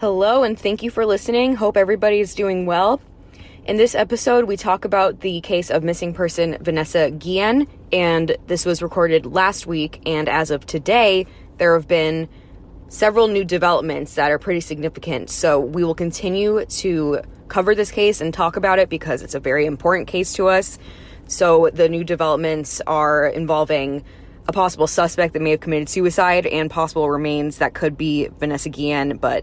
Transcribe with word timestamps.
Hello, 0.00 0.44
and 0.44 0.56
thank 0.56 0.84
you 0.84 0.92
for 0.92 1.04
listening. 1.04 1.56
Hope 1.56 1.76
everybody 1.76 2.20
is 2.20 2.32
doing 2.32 2.66
well. 2.66 3.00
In 3.64 3.78
this 3.78 3.96
episode, 3.96 4.44
we 4.44 4.56
talk 4.56 4.84
about 4.84 5.22
the 5.22 5.40
case 5.40 5.72
of 5.72 5.82
missing 5.82 6.14
person 6.14 6.56
Vanessa 6.60 7.10
Guillen, 7.10 7.66
and 7.90 8.36
this 8.46 8.64
was 8.64 8.80
recorded 8.80 9.26
last 9.26 9.66
week. 9.66 10.00
And 10.06 10.28
as 10.28 10.52
of 10.52 10.64
today, 10.66 11.26
there 11.56 11.74
have 11.74 11.88
been 11.88 12.28
several 12.86 13.26
new 13.26 13.44
developments 13.44 14.14
that 14.14 14.30
are 14.30 14.38
pretty 14.38 14.60
significant. 14.60 15.30
So 15.30 15.58
we 15.58 15.82
will 15.82 15.96
continue 15.96 16.64
to 16.64 17.20
cover 17.48 17.74
this 17.74 17.90
case 17.90 18.20
and 18.20 18.32
talk 18.32 18.54
about 18.54 18.78
it 18.78 18.88
because 18.88 19.20
it's 19.20 19.34
a 19.34 19.40
very 19.40 19.66
important 19.66 20.06
case 20.06 20.32
to 20.34 20.46
us. 20.46 20.78
So 21.26 21.70
the 21.74 21.88
new 21.88 22.04
developments 22.04 22.80
are 22.86 23.26
involving 23.26 24.04
a 24.46 24.52
possible 24.52 24.86
suspect 24.86 25.32
that 25.32 25.42
may 25.42 25.50
have 25.50 25.60
committed 25.60 25.88
suicide 25.88 26.46
and 26.46 26.70
possible 26.70 27.10
remains 27.10 27.58
that 27.58 27.74
could 27.74 27.98
be 27.98 28.28
Vanessa 28.38 28.68
Guillen, 28.68 29.18
but 29.18 29.42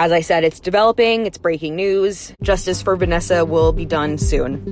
as 0.00 0.12
I 0.12 0.22
said, 0.22 0.44
it's 0.44 0.58
developing, 0.58 1.26
it's 1.26 1.36
breaking 1.36 1.76
news. 1.76 2.32
Justice 2.42 2.80
for 2.80 2.96
Vanessa 2.96 3.44
will 3.44 3.70
be 3.74 3.84
done 3.84 4.16
soon. 4.16 4.64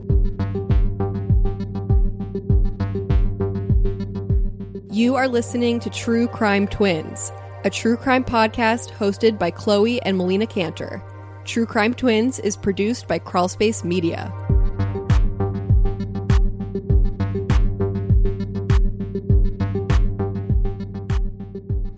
You 4.91 5.17
are 5.17 5.29
listening 5.29 5.81
to 5.81 5.91
True 5.91 6.29
Crime 6.29 6.67
Twins, 6.67 7.31
a 7.63 7.69
true 7.69 7.99
crime 7.99 8.25
podcast 8.25 8.91
hosted 8.91 9.39
by 9.39 9.51
Chloe 9.51 10.01
and 10.01 10.17
Melina 10.17 10.47
Canter. 10.47 11.03
True 11.45 11.67
Crime 11.67 11.93
Twins 11.93 12.39
is 12.39 12.57
produced 12.57 13.07
by 13.07 13.19
Crawlspace 13.19 13.85
Media. 13.85 14.33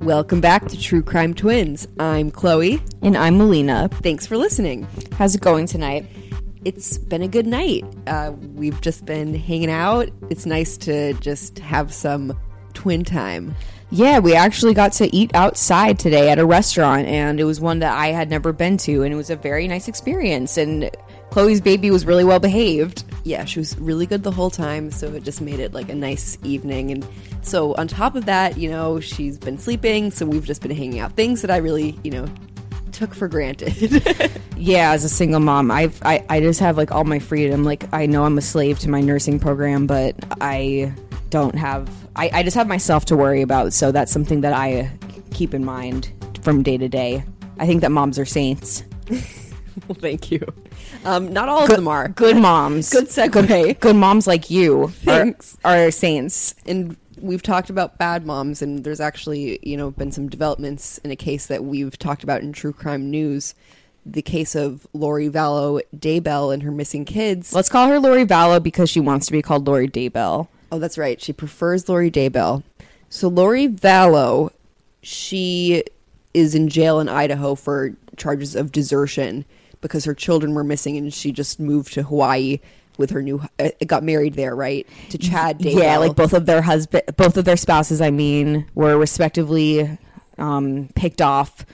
Welcome 0.01 0.41
back 0.41 0.67
to 0.69 0.81
True 0.81 1.03
Crime 1.03 1.35
Twins. 1.35 1.87
I'm 1.99 2.31
Chloe. 2.31 2.83
And 3.03 3.15
I'm 3.19 3.37
Melina. 3.37 3.91
Thanks 4.03 4.27
for 4.27 4.39
listening. 4.39 4.89
How's 5.19 5.35
it 5.35 5.43
going 5.43 5.67
tonight? 5.67 6.07
It's 6.65 6.97
been 6.97 7.21
a 7.21 7.29
good 7.29 7.47
night. 7.47 7.85
Uh, 8.07 8.33
we've 8.55 8.81
just 8.81 9.05
been 9.05 9.35
hanging 9.35 9.71
out. 9.71 10.09
It's 10.31 10.47
nice 10.47 10.79
to 10.79 11.13
just 11.15 11.59
have 11.59 11.93
some 11.93 12.33
twin 12.73 13.05
time. 13.05 13.55
Yeah, 13.91 14.21
we 14.21 14.35
actually 14.35 14.73
got 14.73 14.93
to 14.95 15.15
eat 15.15 15.35
outside 15.35 15.99
today 15.99 16.31
at 16.31 16.39
a 16.39 16.47
restaurant, 16.47 17.07
and 17.07 17.39
it 17.39 17.45
was 17.45 17.61
one 17.61 17.81
that 17.81 17.93
I 17.95 18.07
had 18.07 18.31
never 18.31 18.55
been 18.55 18.79
to, 18.79 19.03
and 19.03 19.13
it 19.13 19.17
was 19.17 19.29
a 19.29 19.37
very 19.37 19.69
nice 19.69 19.87
experience. 19.87 20.57
And 20.57 20.91
Chloe's 21.29 21.61
baby 21.61 21.91
was 21.91 22.07
really 22.07 22.25
well 22.25 22.41
behaved. 22.41 23.05
Yeah, 23.31 23.45
she 23.45 23.61
was 23.61 23.79
really 23.79 24.07
good 24.07 24.25
the 24.25 24.33
whole 24.33 24.51
time, 24.51 24.91
so 24.91 25.13
it 25.13 25.23
just 25.23 25.41
made 25.41 25.61
it 25.61 25.73
like 25.73 25.89
a 25.89 25.95
nice 25.95 26.37
evening. 26.43 26.91
And 26.91 27.07
so, 27.43 27.77
on 27.77 27.87
top 27.87 28.17
of 28.17 28.25
that, 28.25 28.59
you 28.59 28.69
know, 28.69 28.99
she's 28.99 29.39
been 29.39 29.57
sleeping, 29.57 30.11
so 30.11 30.27
we've 30.27 30.45
just 30.45 30.63
been 30.63 30.73
hanging 30.73 30.99
out. 30.99 31.13
Things 31.13 31.41
that 31.43 31.51
I 31.53 31.59
really, 31.59 31.97
you 32.03 32.11
know, 32.11 32.27
took 32.91 33.15
for 33.15 33.29
granted. 33.29 34.03
yeah, 34.57 34.91
as 34.91 35.05
a 35.05 35.09
single 35.09 35.39
mom, 35.39 35.71
I've 35.71 36.03
I, 36.05 36.25
I 36.29 36.41
just 36.41 36.59
have 36.59 36.77
like 36.77 36.91
all 36.91 37.05
my 37.05 37.21
freedom. 37.21 37.63
Like 37.63 37.85
I 37.95 38.07
know 38.07 38.25
I'm 38.25 38.37
a 38.37 38.43
slave 38.43 38.81
to 38.81 38.91
my 38.91 39.01
nursing 39.01 39.39
program, 39.39 39.87
but 39.87 40.17
I 40.41 40.93
don't 41.29 41.55
have 41.55 41.89
I, 42.17 42.31
I 42.33 42.43
just 42.43 42.57
have 42.57 42.67
myself 42.67 43.05
to 43.07 43.17
worry 43.17 43.43
about. 43.43 43.73
So 43.73 43.93
that's 43.93 44.11
something 44.11 44.41
that 44.41 44.55
I 44.55 44.91
keep 45.33 45.55
in 45.55 45.65
mind 45.65 46.11
from 46.43 46.65
day 46.65 46.79
to 46.79 46.89
day. 46.89 47.23
I 47.61 47.67
think 47.67 47.83
that 47.83 47.93
moms 47.93 48.19
are 48.19 48.25
saints. 48.25 48.83
well, 49.89 49.97
thank 49.99 50.31
you. 50.31 50.45
Um, 51.05 51.33
not 51.33 51.49
all 51.49 51.67
good, 51.67 51.73
of 51.73 51.77
them 51.77 51.89
are. 51.89 52.09
Good 52.09 52.37
moms. 52.37 52.91
good 52.91 53.07
segue. 53.07 53.47
Good, 53.47 53.81
good 53.81 53.97
moms 53.97 54.27
like 54.27 54.51
you 54.51 54.89
Thanks. 55.05 55.57
Are, 55.65 55.87
are 55.87 55.91
saints. 55.91 56.55
And 56.67 56.97
we've 57.21 57.43
talked 57.43 57.71
about 57.71 57.99
bad 57.99 58.27
moms, 58.27 58.63
and 58.63 58.85
there's 58.85 59.01
actually, 59.01 59.59
you 59.63 59.77
know, 59.77 59.91
been 59.91 60.13
some 60.13 60.29
developments 60.29 60.99
in 60.99 61.11
a 61.11 61.17
case 61.17 61.47
that 61.47 61.65
we've 61.65 61.99
talked 61.99 62.23
about 62.23 62.43
in 62.43 62.53
true 62.53 62.73
crime 62.73 63.11
news. 63.11 63.55
The 64.07 64.23
case 64.23 64.55
of 64.55 64.87
Lori 64.95 65.29
Vallow 65.29 65.83
Daybell 65.95 66.53
and 66.55 66.63
her 66.63 66.71
missing 66.71 67.05
kids. 67.05 67.53
Let's 67.53 67.69
call 67.69 67.89
her 67.89 68.01
Lori 68.01 68.25
Vallow 68.25 68.63
because 68.63 68.89
she 68.89 69.01
wants 69.01 69.27
to 69.27 69.33
be 69.33 69.43
called 69.43 69.67
Lori 69.67 69.89
Daybell. 69.89 70.49
Oh, 70.73 70.79
that's 70.79 70.97
right. 70.97 71.21
She 71.21 71.33
prefers 71.33 71.89
Lori 71.89 72.11
Daybell. 72.11 72.63
So 73.11 73.29
Lori 73.29 73.69
Vallow, 73.69 74.53
she 75.03 75.85
is 76.33 76.55
in 76.55 76.69
jail 76.69 77.01
in 77.01 77.09
Idaho 77.09 77.55
for 77.55 77.95
charges 78.17 78.55
of 78.55 78.73
desertion 78.73 79.45
because 79.81 80.05
her 80.05 80.15
children 80.15 80.55
were 80.55 80.65
missing 80.65 80.97
and 80.97 81.13
she 81.13 81.33
just 81.33 81.61
moved 81.61 81.93
to 81.95 82.03
Hawaii 82.03 82.61
with 82.99 83.11
her 83.11 83.23
new 83.23 83.43
uh, 83.59 83.71
got 83.87 84.03
married 84.03 84.35
there, 84.35 84.55
right? 84.55 84.87
To 85.11 85.19
Chad 85.19 85.59
Daybell. 85.59 85.83
Yeah, 85.83 85.97
like 85.99 86.17
both 86.17 86.33
of 86.33 86.47
their 86.47 86.63
husband 86.63 87.05
both 87.17 87.37
of 87.37 87.45
their 87.45 87.57
spouses, 87.57 88.01
I 88.01 88.11
mean, 88.11 88.67
were 88.75 88.97
respectively 88.99 89.99
um 90.39 90.89
picked 90.95 91.21
off 91.21 91.67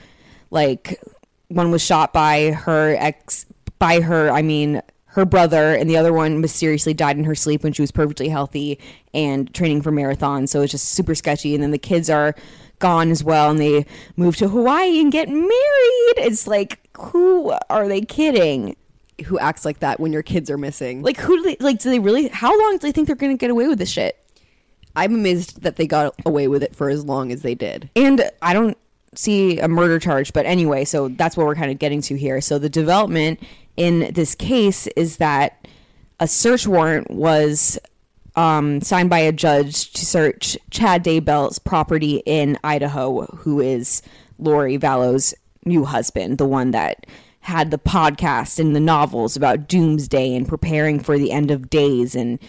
like 0.49 1.01
one 1.49 1.71
was 1.71 1.81
shot 1.81 2.13
by 2.13 2.51
her 2.51 2.95
ex 2.97 3.45
by 3.79 4.01
her, 4.01 4.31
I 4.31 4.41
mean, 4.41 4.81
her 5.05 5.25
brother 5.25 5.75
and 5.75 5.89
the 5.89 5.97
other 5.97 6.13
one 6.13 6.41
mysteriously 6.41 6.93
died 6.93 7.17
in 7.17 7.23
her 7.23 7.35
sleep 7.35 7.63
when 7.63 7.73
she 7.73 7.81
was 7.81 7.91
perfectly 7.91 8.29
healthy 8.29 8.79
and 9.13 9.53
training 9.53 9.81
for 9.81 9.91
marathon. 9.91 10.47
So 10.47 10.61
it's 10.61 10.71
just 10.71 10.89
super 10.89 11.15
sketchy 11.15 11.53
and 11.53 11.63
then 11.63 11.71
the 11.71 11.77
kids 11.77 12.09
are 12.09 12.35
gone 12.79 13.09
as 13.09 13.23
well 13.23 13.49
and 13.49 13.59
they 13.59 13.85
move 14.15 14.35
to 14.37 14.47
Hawaii 14.47 14.99
and 14.99 15.11
get 15.11 15.29
married. 15.29 16.17
It's 16.17 16.47
like 16.47 16.79
who 16.97 17.53
are 17.69 17.87
they 17.87 18.01
kidding? 18.01 18.75
Who 19.25 19.39
acts 19.39 19.65
like 19.65 19.79
that 19.79 19.99
when 19.99 20.13
your 20.13 20.23
kids 20.23 20.49
are 20.49 20.57
missing? 20.57 21.01
Like 21.01 21.17
who 21.17 21.37
do 21.37 21.43
they 21.43 21.57
like 21.59 21.79
do 21.79 21.89
they 21.89 21.99
really 21.99 22.27
how 22.27 22.57
long 22.57 22.73
do 22.73 22.79
they 22.79 22.91
think 22.91 23.07
they're 23.07 23.15
going 23.15 23.31
to 23.31 23.37
get 23.37 23.49
away 23.49 23.67
with 23.67 23.79
this 23.79 23.89
shit? 23.89 24.17
I'm 24.95 25.13
amazed 25.13 25.61
that 25.61 25.75
they 25.75 25.85
got 25.85 26.15
away 26.25 26.47
with 26.47 26.63
it 26.63 26.75
for 26.75 26.89
as 26.89 27.05
long 27.05 27.31
as 27.31 27.43
they 27.43 27.53
did. 27.53 27.89
And 27.95 28.29
I 28.41 28.53
don't 28.53 28.77
see 29.13 29.59
a 29.59 29.67
murder 29.67 29.99
charge, 29.99 30.33
but 30.33 30.45
anyway, 30.45 30.85
so 30.85 31.09
that's 31.09 31.37
what 31.37 31.45
we're 31.45 31.55
kind 31.55 31.71
of 31.71 31.77
getting 31.77 32.01
to 32.01 32.17
here. 32.17 32.41
So 32.41 32.57
the 32.57 32.69
development 32.69 33.39
in 33.75 34.11
this 34.13 34.33
case 34.33 34.87
is 34.95 35.17
that 35.17 35.67
a 36.19 36.27
search 36.27 36.65
warrant 36.65 37.11
was 37.11 37.77
um, 38.37 38.79
signed 38.81 39.09
by 39.09 39.19
a 39.19 39.31
judge 39.31 39.91
to 39.93 40.05
search 40.05 40.57
Chad 40.69 41.03
Daybell's 41.03 41.57
property 41.59 42.21
in 42.25 42.57
Idaho, 42.63 43.25
who 43.25 43.59
is 43.59 44.03
Lori 44.37 44.77
Vallow's 44.77 45.33
new 45.65 45.83
husband, 45.83 46.37
the 46.37 46.45
one 46.45 46.71
that 46.71 47.07
had 47.41 47.71
the 47.71 47.79
podcast 47.79 48.59
and 48.59 48.75
the 48.75 48.79
novels 48.79 49.35
about 49.35 49.67
doomsday 49.67 50.35
and 50.35 50.47
preparing 50.47 50.99
for 50.99 51.17
the 51.17 51.31
end 51.31 51.49
of 51.49 51.69
days. 51.69 52.15
And 52.15 52.39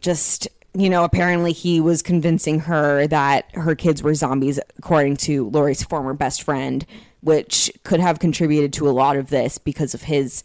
just 0.00 0.48
you 0.74 0.90
know 0.90 1.04
apparently 1.04 1.52
he 1.52 1.80
was 1.80 2.02
convincing 2.02 2.60
her 2.60 3.06
that 3.06 3.50
her 3.54 3.74
kids 3.74 4.02
were 4.02 4.14
zombies 4.14 4.58
according 4.78 5.16
to 5.16 5.48
Lori's 5.50 5.82
former 5.82 6.12
best 6.12 6.42
friend 6.42 6.84
which 7.20 7.70
could 7.84 7.98
have 7.98 8.18
contributed 8.18 8.72
to 8.74 8.88
a 8.88 8.90
lot 8.90 9.16
of 9.16 9.30
this 9.30 9.56
because 9.58 9.94
of 9.94 10.02
his 10.02 10.44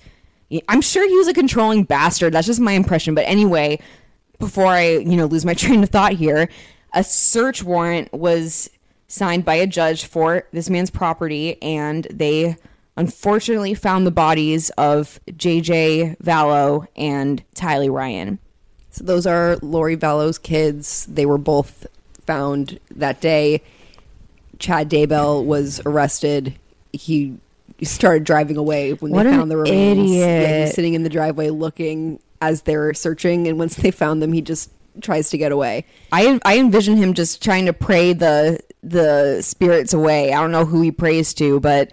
I'm 0.68 0.82
sure 0.82 1.08
he 1.08 1.16
was 1.16 1.30
a 1.30 1.34
controlling 1.34 1.84
bastard. 1.84 2.34
That's 2.34 2.48
just 2.48 2.60
my 2.60 2.74
impression. 2.74 3.16
But 3.16 3.24
anyway 3.26 3.80
before 4.42 4.68
I 4.68 4.98
you 4.98 5.16
know 5.16 5.26
lose 5.26 5.46
my 5.46 5.54
train 5.64 5.82
of 5.84 5.90
thought 5.90 6.14
here 6.14 6.50
a 6.94 7.04
search 7.04 7.64
warrant 7.64 8.12
was 8.12 8.70
signed 9.08 9.46
by 9.46 9.56
a 9.56 9.68
judge 9.68 10.06
for 10.06 10.48
this 10.52 10.70
man's 10.70 10.90
property 10.90 11.62
and 11.62 12.06
they 12.12 12.56
unfortunately 12.98 13.74
found 13.74 14.06
the 14.06 14.12
bodies 14.12 14.70
of 14.72 15.20
JJ 15.28 16.18
Vallow 16.18 16.88
and 16.96 17.44
Tylee 17.56 17.92
Ryan. 17.92 18.40
So 18.90 19.04
those 19.06 19.26
are 19.26 19.58
Lori 19.62 19.96
Vallow's 19.96 20.38
kids. 20.38 21.06
They 21.06 21.26
were 21.26 21.38
both 21.38 21.88
found 22.26 22.80
that 22.94 23.22
day. 23.22 23.62
Chad 24.60 24.90
Daybell 24.90 25.46
was 25.46 25.82
arrested. 25.86 26.56
He 26.92 27.38
started 27.82 28.26
driving 28.26 28.58
away 28.58 28.94
when 28.94 29.12
What 29.12 29.24
they 29.24 29.32
found 29.32 29.50
the 29.50 29.58
remains. 29.58 30.12
Yeah, 30.12 30.26
he 30.26 30.44
idiot. 30.44 30.62
was 30.68 30.74
sitting 30.76 30.94
in 30.94 31.04
the 31.04 31.10
driveway 31.10 31.50
looking 31.50 32.20
as 32.42 32.64
they're 32.64 32.94
searching, 32.94 33.48
and 33.48 33.58
once 33.58 33.76
they 33.78 33.92
found 33.92 34.22
them, 34.22 34.34
he 34.34 34.42
just 34.42 34.72
tries 35.02 35.30
to 35.30 35.38
get 35.38 35.52
away. 35.52 35.86
I 36.12 36.40
I 36.44 36.58
envision 36.58 36.98
him 36.98 37.14
just 37.14 37.44
trying 37.44 37.66
to 37.68 37.74
pray 37.74 38.14
the 38.14 38.60
the 38.84 39.42
spirits 39.42 39.94
away. 39.94 40.34
I 40.34 40.42
don't 40.42 40.52
know 40.52 40.66
who 40.66 40.82
he 40.82 40.92
prays 40.92 41.34
to, 41.36 41.60
but 41.60 41.92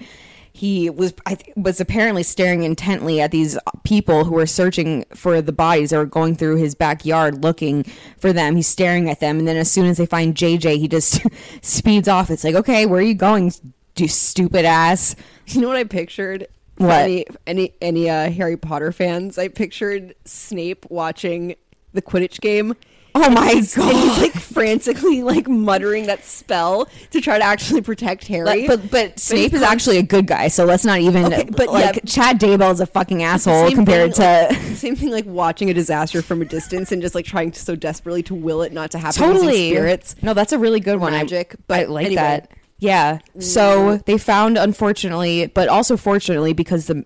he 0.53 0.91
was 0.91 1.15
I 1.25 1.37
th- 1.37 1.57
was 1.57 1.81
apparently 1.81 2.25
staring 2.25 2.65
intently 2.65 3.21
at 3.21 3.31
these 3.31 3.57
people 3.85 4.25
who 4.25 4.35
were 4.35 4.47
searching 4.47 5.05
for 5.15 5.41
the 5.41 5.53
bodies. 5.53 5.91
They 5.91 5.99
were 5.99 6.07
going 6.07 6.35
through 6.35 6.57
his 6.57 6.75
backyard 6.75 7.45
looking 7.45 7.85
for 8.19 8.33
them. 8.33 8.57
He's 8.57 8.67
staring 8.67 9.09
at 9.09 9.21
them, 9.21 9.39
and 9.39 9.47
then 9.47 9.57
as 9.57 9.71
soon 9.71 9.87
as 9.87 9.99
they 9.99 10.07
find 10.07 10.35
JJ, 10.35 10.79
he 10.79 10.89
just 10.89 11.23
speeds 11.63 12.09
off. 12.09 12.31
It's 12.31 12.43
like, 12.43 12.57
okay, 12.57 12.87
where 12.87 12.99
are 12.99 13.05
you 13.05 13.15
going, 13.15 13.53
you 13.97 14.09
stupid 14.09 14.65
ass? 14.65 15.15
You 15.47 15.61
know 15.61 15.69
what 15.69 15.77
I 15.77 15.85
pictured? 15.85 16.49
What? 16.79 16.93
Any 16.93 17.27
any 17.47 17.73
any 17.81 18.11
uh, 18.11 18.31
Harry 18.31 18.57
Potter 18.57 18.93
fans? 18.93 19.39
I 19.39 19.49
pictured 19.49 20.15
Snape 20.25 20.87
watching 20.91 21.57
the 21.93 22.03
Quidditch 22.03 22.41
game. 22.41 22.75
Oh 23.15 23.31
my 23.31 23.51
And 23.51 23.59
he's 23.59 23.75
god! 23.77 24.23
like 24.23 24.33
frantically 24.35 25.23
like 25.23 25.49
muttering 25.49 26.07
that 26.07 26.25
spell 26.25 26.89
to 27.11 27.21
try 27.21 27.39
to 27.39 27.45
actually 27.45 27.81
protect 27.81 28.29
Harry. 28.29 28.67
But 28.67 28.91
but 28.91 29.19
Snape 29.19 29.53
is 29.55 29.63
actually 29.63 29.99
a 29.99 30.03
good 30.03 30.27
guy, 30.27 30.49
so 30.49 30.65
let's 30.65 30.85
not 30.85 31.01
even. 31.01 31.27
Okay, 31.27 31.45
but 31.45 31.69
like 31.69 31.97
yeah. 31.97 32.01
Chad 32.07 32.39
Daybell 32.39 32.73
is 32.73 32.81
a 32.81 32.87
fucking 32.87 33.23
asshole 33.23 33.73
compared 33.73 34.15
thing, 34.15 34.49
to. 34.51 34.55
like, 34.55 34.63
same 34.77 34.95
thing 34.95 35.11
like 35.11 35.27
watching 35.27 35.69
a 35.71 35.75
disaster 35.75 36.23
from 36.23 36.43
a 36.43 36.45
distance 36.45 36.93
and 36.93 37.03
just 37.03 37.15
like 37.15 37.25
trying 37.25 37.51
to 37.51 37.61
so 37.61 37.75
desperately 37.75 38.23
to 38.25 38.35
will 38.35 38.63
it 38.63 38.73
not 38.73 38.93
to 38.93 38.99
happen 38.99 39.21
totally 39.21 39.71
spirits 39.71 40.15
No, 40.23 40.35
that's 40.35 40.53
a 40.53 40.59
really 40.59 40.81
good 40.81 41.01
one. 41.01 41.13
Magic 41.13 41.55
I, 41.55 41.63
but 41.67 41.89
like 41.89 42.07
anyway, 42.07 42.23
that. 42.23 42.53
Yeah. 42.79 43.19
So 43.41 43.97
they 44.07 44.19
found, 44.19 44.57
unfortunately, 44.59 45.47
but 45.49 45.69
also 45.69 45.97
fortunately, 45.97 46.53
because 46.53 46.87
the 46.87 47.05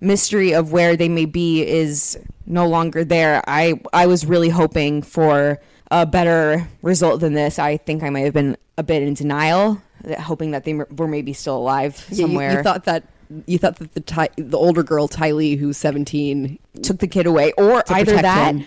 mystery 0.00 0.54
of 0.54 0.72
where 0.72 0.96
they 0.96 1.08
may 1.08 1.26
be 1.26 1.66
is 1.66 2.18
no 2.46 2.66
longer 2.66 3.04
there. 3.04 3.42
I 3.46 3.80
I 3.92 4.06
was 4.06 4.24
really 4.26 4.48
hoping 4.48 5.02
for 5.02 5.60
a 5.90 6.06
better 6.06 6.66
result 6.82 7.20
than 7.20 7.34
this. 7.34 7.58
I 7.58 7.76
think 7.76 8.02
I 8.02 8.10
might 8.10 8.20
have 8.20 8.32
been 8.34 8.56
a 8.78 8.82
bit 8.82 9.02
in 9.02 9.12
denial, 9.14 9.80
hoping 10.18 10.52
that 10.52 10.64
they 10.64 10.72
were 10.74 11.06
maybe 11.08 11.32
still 11.32 11.58
alive 11.58 12.04
Yeah, 12.08 12.16
you- 12.16 12.22
somewhere. 12.22 12.52
You, 12.58 12.62
thought 12.62 12.84
that 12.84 13.04
you 13.46 13.58
thought 13.58 13.76
that 13.76 13.92
the 13.94 14.00
Ty, 14.00 14.30
the 14.36 14.56
older 14.56 14.82
girl 14.82 15.06
Tylee, 15.06 15.58
who's 15.58 15.76
seventeen, 15.76 16.58
took 16.82 16.98
the 16.98 17.06
kid 17.06 17.26
away, 17.26 17.52
or 17.58 17.82
To 17.82 17.92
either 17.94 18.16
that, 18.16 18.54
him. 18.54 18.64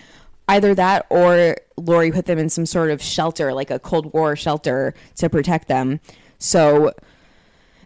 either 0.48 0.74
that, 0.76 1.06
or 1.10 1.56
Lori 1.76 2.12
put 2.12 2.26
them 2.26 2.38
in 2.38 2.48
some 2.48 2.64
sort 2.64 2.90
of 2.90 3.02
shelter, 3.02 3.52
like 3.52 3.70
a 3.70 3.78
Cold 3.80 4.12
War 4.14 4.36
shelter, 4.36 4.94
to 5.16 5.28
protect 5.28 5.66
them. 5.68 5.98
So, 6.44 6.92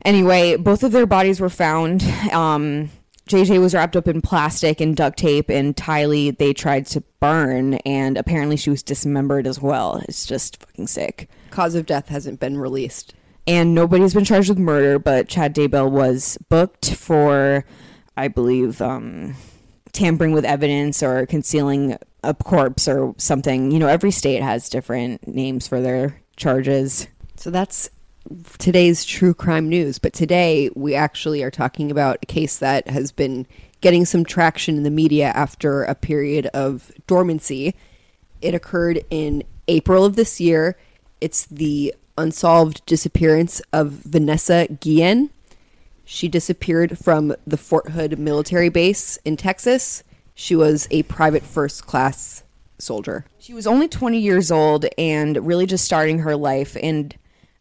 anyway, 0.05 0.57
both 0.57 0.83
of 0.83 0.91
their 0.91 1.07
bodies 1.07 1.39
were 1.41 1.49
found. 1.49 2.03
Um, 2.33 2.91
JJ 3.29 3.61
was 3.61 3.73
wrapped 3.73 3.95
up 3.95 4.09
in 4.09 4.21
plastic 4.21 4.81
and 4.81 4.97
duct 4.97 5.17
tape, 5.17 5.49
and 5.49 5.77
Tylee 5.77 6.37
they 6.37 6.53
tried 6.53 6.87
to 6.87 7.03
burn, 7.21 7.75
and 7.87 8.19
apparently 8.19 8.57
she 8.57 8.69
was 8.69 8.83
dismembered 8.83 9.47
as 9.47 9.61
well. 9.63 10.03
It's 10.09 10.27
just 10.27 10.57
fucking 10.57 10.89
sick. 10.89 11.31
cause 11.51 11.77
of 11.77 11.87
death 11.87 12.09
hasn't 12.09 12.41
been 12.41 12.59
released. 12.59 13.15
And 13.47 13.75
nobody's 13.75 14.13
been 14.13 14.25
charged 14.25 14.49
with 14.49 14.59
murder, 14.59 14.99
but 14.99 15.29
Chad 15.29 15.55
Daybell 15.55 15.91
was 15.91 16.37
booked 16.49 16.95
for, 16.95 17.65
I 18.17 18.27
believe, 18.27 18.83
um, 18.83 19.37
tampering 19.93 20.33
with 20.33 20.45
evidence 20.45 21.01
or 21.01 21.27
concealing 21.27 21.97
a 22.25 22.35
corpse 22.35 22.89
or 22.89 23.15
something. 23.19 23.71
You 23.71 23.79
know, 23.79 23.87
every 23.87 24.11
state 24.11 24.43
has 24.43 24.69
different 24.69 25.29
names 25.29 25.69
for 25.69 25.81
their 25.81 26.21
charges. 26.37 27.07
So 27.37 27.51
that's 27.51 27.89
today's 28.59 29.05
true 29.05 29.35
crime 29.35 29.69
news. 29.69 29.99
But 29.99 30.13
today 30.13 30.71
we 30.75 30.95
actually 30.95 31.43
are 31.43 31.51
talking 31.51 31.91
about 31.91 32.19
a 32.23 32.27
case 32.27 32.59
that 32.59 32.89
has 32.89 33.13
been 33.13 33.47
getting 33.81 34.05
some 34.05 34.25
traction 34.25 34.77
in 34.77 34.83
the 34.83 34.91
media 34.91 35.29
after 35.29 35.85
a 35.85 35.95
period 35.95 36.47
of 36.47 36.91
dormancy. 37.07 37.75
It 38.43 38.55
occurred 38.55 39.05
in 39.11 39.45
April 39.69 40.05
of 40.05 40.17
this 40.17 40.41
year. 40.41 40.77
It's 41.21 41.47
the 41.47 41.95
unsolved 42.17 42.85
disappearance 42.87 43.61
of 43.73 43.91
Vanessa 43.91 44.67
Guillen. 44.81 45.31
She 46.05 46.29
disappeared 46.29 46.99
from 46.99 47.35
the 47.47 47.57
Fort 47.57 47.91
Hood 47.91 48.19
military 48.19 48.69
base 48.69 49.19
in 49.25 49.37
Texas. 49.37 50.03
She 50.35 50.57
was 50.57 50.89
a 50.91 51.03
private 51.05 51.43
first 51.43 51.87
class 51.87 52.45
soldier. 52.79 53.27
She 53.39 53.53
was 53.53 53.67
only 53.67 53.89
20 53.89 54.19
years 54.19 54.51
old 54.51 54.87
and 54.97 55.47
really 55.47 55.67
just 55.67 55.85
starting 55.85 56.21
her 56.21 56.37
life. 56.37 56.77
And 56.83 57.15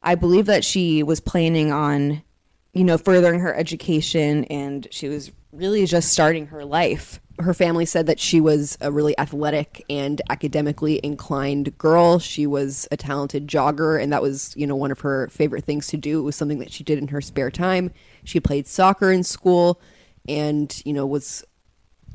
I 0.07 0.15
believe 0.15 0.45
that 0.45 0.63
she 0.63 1.03
was 1.03 1.19
planning 1.19 1.69
on, 1.73 2.23
you 2.71 2.85
know, 2.85 2.97
furthering 2.97 3.41
her 3.41 3.53
education 3.53 4.45
and 4.45 4.87
she 4.89 5.09
was 5.09 5.33
really 5.51 5.85
just 5.85 6.13
starting 6.13 6.47
her 6.47 6.63
life. 6.63 7.19
her 7.39 7.53
family 7.53 7.85
said 7.85 8.07
that 8.07 8.19
she 8.19 8.41
was 8.41 8.77
a 8.81 8.91
really 8.91 9.17
athletic 9.19 9.85
and 9.89 10.21
academically 10.29 10.99
inclined 11.03 11.77
girl. 11.77 12.19
She 12.19 12.47
was 12.47 12.87
a 12.91 12.97
talented 12.97 13.47
jogger, 13.47 14.01
and 14.01 14.11
that 14.11 14.21
was, 14.21 14.55
you 14.57 14.65
know, 14.65 14.75
one 14.75 14.91
of 14.91 15.01
her 15.01 15.27
favorite 15.27 15.63
things 15.63 15.87
to 15.87 15.97
do. 15.97 16.19
It 16.19 16.23
was 16.23 16.35
something 16.35 16.59
that 16.59 16.71
she 16.71 16.83
did 16.83 16.97
in 16.97 17.09
her 17.09 17.21
spare 17.21 17.51
time. 17.51 17.91
She 18.23 18.39
played 18.39 18.67
soccer 18.67 19.11
in 19.11 19.23
school 19.23 19.79
and, 20.27 20.81
you 20.83 20.93
know, 20.93 21.05
was 21.05 21.43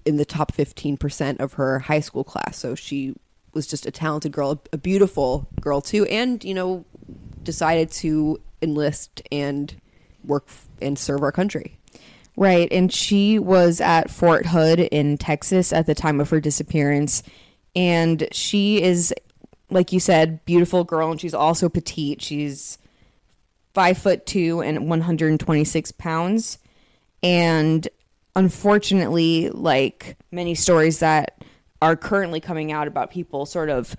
in 0.04 0.16
the 0.16 0.24
top 0.24 0.52
15% 0.52 1.38
of 1.38 1.52
her 1.54 1.78
high 1.78 2.00
school 2.00 2.24
class. 2.24 2.58
So 2.58 2.74
she 2.74 3.14
was 3.54 3.66
just 3.66 3.86
a 3.86 3.90
talented 3.90 4.32
girl, 4.32 4.60
a 4.72 4.78
beautiful 4.78 5.46
girl 5.60 5.80
too, 5.80 6.04
and, 6.06 6.42
you 6.42 6.54
know, 6.54 6.84
decided 7.44 7.90
to 7.90 8.40
enlist 8.60 9.22
and 9.30 9.80
work 10.24 10.44
f- 10.48 10.66
and 10.80 10.98
serve 10.98 11.22
our 11.22 11.32
country. 11.32 11.78
Right. 12.36 12.68
And 12.72 12.92
she 12.92 13.38
was 13.38 13.80
at 13.80 14.10
Fort 14.10 14.46
Hood 14.46 14.80
in 14.80 15.18
Texas 15.18 15.72
at 15.72 15.86
the 15.86 15.94
time 15.94 16.20
of 16.20 16.30
her 16.30 16.40
disappearance. 16.40 17.22
And 17.76 18.26
she 18.32 18.82
is, 18.82 19.12
like 19.70 19.92
you 19.92 20.00
said, 20.00 20.44
beautiful 20.44 20.84
girl. 20.84 21.10
And 21.10 21.20
she's 21.20 21.34
also 21.34 21.68
petite. 21.68 22.22
She's 22.22 22.78
five 23.74 23.98
foot 23.98 24.24
two 24.24 24.62
and 24.62 24.88
126 24.88 25.92
pounds. 25.92 26.58
And 27.22 27.86
unfortunately, 28.34 29.50
like 29.50 30.16
many 30.30 30.54
stories 30.54 31.00
that 31.00 31.42
are 31.82 31.96
currently 31.96 32.40
coming 32.40 32.72
out 32.72 32.88
about 32.88 33.10
people 33.10 33.44
sort 33.44 33.68
of 33.68 33.94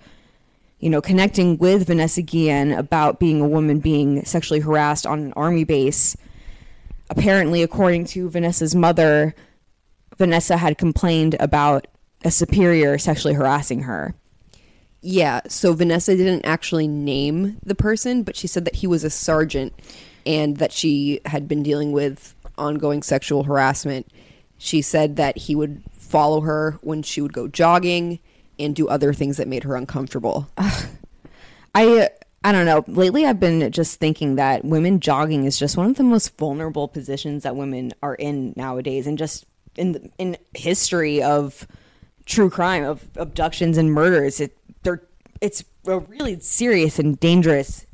you 0.84 0.90
know, 0.90 1.00
connecting 1.00 1.56
with 1.56 1.86
Vanessa 1.86 2.20
Guillen 2.20 2.78
about 2.78 3.18
being 3.18 3.40
a 3.40 3.48
woman 3.48 3.78
being 3.78 4.22
sexually 4.26 4.60
harassed 4.60 5.06
on 5.06 5.18
an 5.18 5.32
army 5.32 5.64
base. 5.64 6.14
Apparently, 7.08 7.62
according 7.62 8.04
to 8.04 8.28
Vanessa's 8.28 8.74
mother, 8.74 9.34
Vanessa 10.18 10.58
had 10.58 10.76
complained 10.76 11.36
about 11.40 11.86
a 12.22 12.30
superior 12.30 12.98
sexually 12.98 13.32
harassing 13.32 13.84
her. 13.84 14.14
Yeah, 15.00 15.40
so 15.48 15.72
Vanessa 15.72 16.18
didn't 16.18 16.44
actually 16.44 16.86
name 16.86 17.56
the 17.64 17.74
person, 17.74 18.22
but 18.22 18.36
she 18.36 18.46
said 18.46 18.66
that 18.66 18.74
he 18.76 18.86
was 18.86 19.04
a 19.04 19.10
sergeant 19.10 19.72
and 20.26 20.58
that 20.58 20.70
she 20.70 21.18
had 21.24 21.48
been 21.48 21.62
dealing 21.62 21.92
with 21.92 22.34
ongoing 22.58 23.02
sexual 23.02 23.44
harassment. 23.44 24.06
She 24.58 24.82
said 24.82 25.16
that 25.16 25.38
he 25.38 25.56
would 25.56 25.82
follow 25.92 26.42
her 26.42 26.78
when 26.82 27.02
she 27.02 27.22
would 27.22 27.32
go 27.32 27.48
jogging 27.48 28.18
and 28.58 28.74
do 28.74 28.88
other 28.88 29.12
things 29.12 29.36
that 29.36 29.48
made 29.48 29.64
her 29.64 29.76
uncomfortable. 29.76 30.48
I 31.74 32.08
I 32.44 32.52
don't 32.52 32.66
know. 32.66 32.84
Lately, 32.86 33.24
I've 33.24 33.40
been 33.40 33.72
just 33.72 33.98
thinking 33.98 34.34
that 34.36 34.64
women 34.64 35.00
jogging 35.00 35.44
is 35.44 35.58
just 35.58 35.78
one 35.78 35.86
of 35.88 35.96
the 35.96 36.02
most 36.02 36.36
vulnerable 36.36 36.88
positions 36.88 37.42
that 37.42 37.56
women 37.56 37.92
are 38.02 38.14
in 38.14 38.52
nowadays, 38.54 39.06
and 39.06 39.16
just 39.16 39.46
in 39.76 40.10
in 40.18 40.36
history 40.54 41.22
of 41.22 41.66
true 42.26 42.50
crime, 42.50 42.84
of 42.84 43.06
abductions 43.16 43.78
and 43.78 43.92
murders. 43.92 44.40
It 44.40 44.56
they're 44.82 45.02
it's 45.40 45.64
a 45.86 45.98
really 45.98 46.38
serious 46.40 46.98
and 46.98 47.18
dangerous 47.18 47.86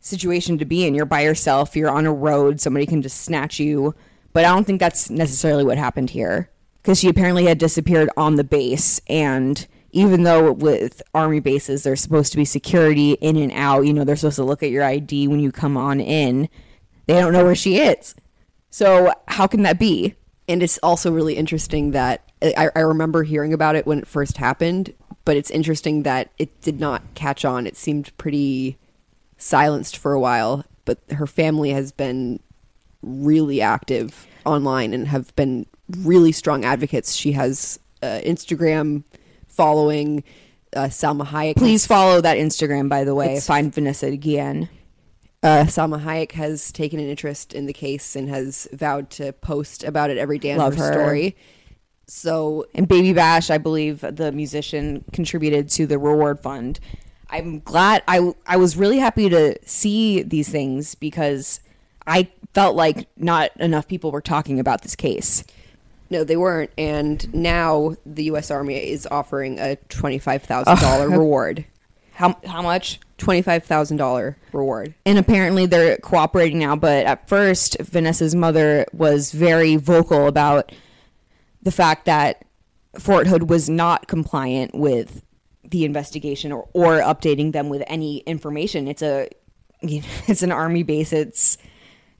situation 0.00 0.58
to 0.58 0.64
be 0.64 0.86
in. 0.86 0.94
You're 0.94 1.06
by 1.06 1.22
yourself. 1.22 1.74
You're 1.74 1.90
on 1.90 2.06
a 2.06 2.12
road. 2.12 2.60
Somebody 2.60 2.86
can 2.86 3.00
just 3.02 3.22
snatch 3.22 3.58
you. 3.58 3.94
But 4.32 4.44
I 4.44 4.48
don't 4.48 4.64
think 4.64 4.80
that's 4.80 5.10
necessarily 5.10 5.64
what 5.64 5.78
happened 5.78 6.10
here 6.10 6.50
because 6.82 6.98
she 6.98 7.08
apparently 7.08 7.44
had 7.44 7.58
disappeared 7.58 8.10
on 8.16 8.34
the 8.34 8.44
base 8.44 9.00
and 9.08 9.66
even 9.92 10.22
though 10.22 10.52
with 10.52 11.02
army 11.14 11.40
bases 11.40 11.82
there's 11.82 12.00
supposed 12.00 12.32
to 12.32 12.38
be 12.38 12.44
security 12.44 13.12
in 13.14 13.36
and 13.36 13.52
out 13.52 13.82
you 13.82 13.92
know 13.92 14.04
they're 14.04 14.16
supposed 14.16 14.36
to 14.36 14.44
look 14.44 14.62
at 14.62 14.70
your 14.70 14.82
id 14.82 15.28
when 15.28 15.40
you 15.40 15.52
come 15.52 15.76
on 15.76 16.00
in. 16.00 16.48
They 17.06 17.14
don't 17.14 17.32
know 17.32 17.44
where 17.44 17.54
she 17.54 17.78
is. 17.78 18.14
So 18.70 19.12
how 19.28 19.46
can 19.46 19.62
that 19.62 19.78
be? 19.78 20.14
And 20.48 20.62
it's 20.62 20.78
also 20.82 21.12
really 21.12 21.36
interesting 21.36 21.90
that 21.92 22.30
I, 22.42 22.70
I 22.74 22.80
remember 22.80 23.22
hearing 23.22 23.52
about 23.52 23.76
it 23.76 23.86
when 23.86 23.98
it 23.98 24.08
first 24.08 24.38
happened, 24.38 24.94
but 25.24 25.36
it's 25.36 25.50
interesting 25.50 26.02
that 26.02 26.30
it 26.38 26.60
did 26.60 26.80
not 26.80 27.02
catch 27.14 27.44
on. 27.44 27.66
It 27.66 27.76
seemed 27.76 28.16
pretty 28.18 28.78
silenced 29.36 29.96
for 29.96 30.12
a 30.12 30.20
while, 30.20 30.64
but 30.84 30.98
her 31.10 31.26
family 31.26 31.70
has 31.70 31.92
been 31.92 32.40
really 33.02 33.60
active 33.60 34.26
online 34.44 34.94
and 34.94 35.08
have 35.08 35.34
been 35.36 35.66
really 35.98 36.32
strong 36.32 36.64
advocates. 36.64 37.14
She 37.14 37.32
has 37.32 37.78
uh, 38.02 38.20
Instagram 38.24 39.04
following. 39.48 40.24
Uh, 40.74 40.84
Salma 40.86 41.26
Hayek. 41.26 41.54
please 41.56 41.86
follow 41.86 42.22
that 42.22 42.38
instagram 42.38 42.88
by 42.88 43.04
the 43.04 43.14
way 43.14 43.26
It's- 43.26 43.46
find 43.46 43.74
vanessa 43.74 44.06
again 44.06 44.70
Uh, 45.42 45.64
Salma 45.66 46.00
Hayek 46.02 46.32
has 46.32 46.72
taken 46.72 46.98
an 46.98 47.10
interest 47.10 47.52
in 47.52 47.66
the 47.66 47.74
case 47.74 48.16
and 48.16 48.30
has 48.30 48.66
vowed 48.72 49.10
to 49.10 49.34
post 49.34 49.84
about 49.84 50.08
it 50.08 50.16
every 50.16 50.38
day 50.38 50.52
on 50.52 50.58
Love 50.58 50.76
her, 50.76 50.86
her. 50.86 50.92
story. 50.94 51.36
So 52.06 52.64
and 52.74 52.88
baby 52.88 53.12
bash 53.12 53.50
i 53.50 53.58
believe 53.58 54.00
the 54.00 54.32
musician 54.32 55.04
contributed 55.12 55.68
to 55.70 55.86
the 55.86 55.98
reward 55.98 56.40
fund 56.40 56.80
i'm 57.28 57.60
glad 57.60 58.02
i 58.08 58.32
i 58.46 58.56
was 58.56 58.74
really 58.76 58.98
happy 58.98 59.28
to 59.28 59.56
see 59.66 60.22
these 60.22 60.48
things 60.48 60.94
because 60.94 61.60
i 62.06 62.28
felt 62.54 62.76
like 62.76 63.08
not 63.16 63.50
enough 63.58 63.88
people 63.88 64.10
were 64.10 64.20
talking 64.20 64.60
about 64.60 64.82
this 64.82 64.94
case 64.96 65.44
No, 66.10 66.24
they 66.24 66.36
weren't. 66.36 66.70
And 66.76 67.32
now 67.34 67.96
the 68.04 68.24
U.S. 68.24 68.50
Army 68.50 68.74
is 68.76 69.06
offering 69.10 69.58
a 69.58 69.76
twenty-five 69.88 70.42
thousand 70.42 70.78
dollar 70.78 71.04
oh, 71.06 71.18
reward. 71.18 71.64
how 72.12 72.36
how 72.46 72.60
much 72.62 73.00
Twenty-five 73.18 73.64
thousand 73.64 73.96
dollar 73.98 74.36
reward. 74.52 74.94
and 75.06 75.16
apparently 75.18 75.64
they're 75.66 75.96
cooperating 75.98 76.58
now 76.58 76.74
but 76.74 77.06
at 77.06 77.28
first 77.28 77.76
vanessa's 77.80 78.34
mother 78.34 78.84
was 78.92 79.30
very 79.30 79.76
vocal 79.76 80.26
about 80.26 80.72
the 81.62 81.70
fact 81.70 82.04
that 82.06 82.44
fort 82.98 83.28
hood 83.28 83.48
was 83.48 83.70
not 83.70 84.08
compliant 84.08 84.74
with 84.74 85.22
the 85.64 85.84
investigation 85.84 86.50
or, 86.50 86.68
or 86.74 86.98
updating 86.98 87.52
them 87.52 87.68
with 87.68 87.82
any 87.86 88.18
information 88.26 88.88
it's 88.88 89.02
a 89.02 89.28
you 89.82 90.00
know, 90.02 90.06
it's 90.26 90.42
an 90.42 90.50
army 90.52 90.82
base 90.82 91.12
it's 91.12 91.56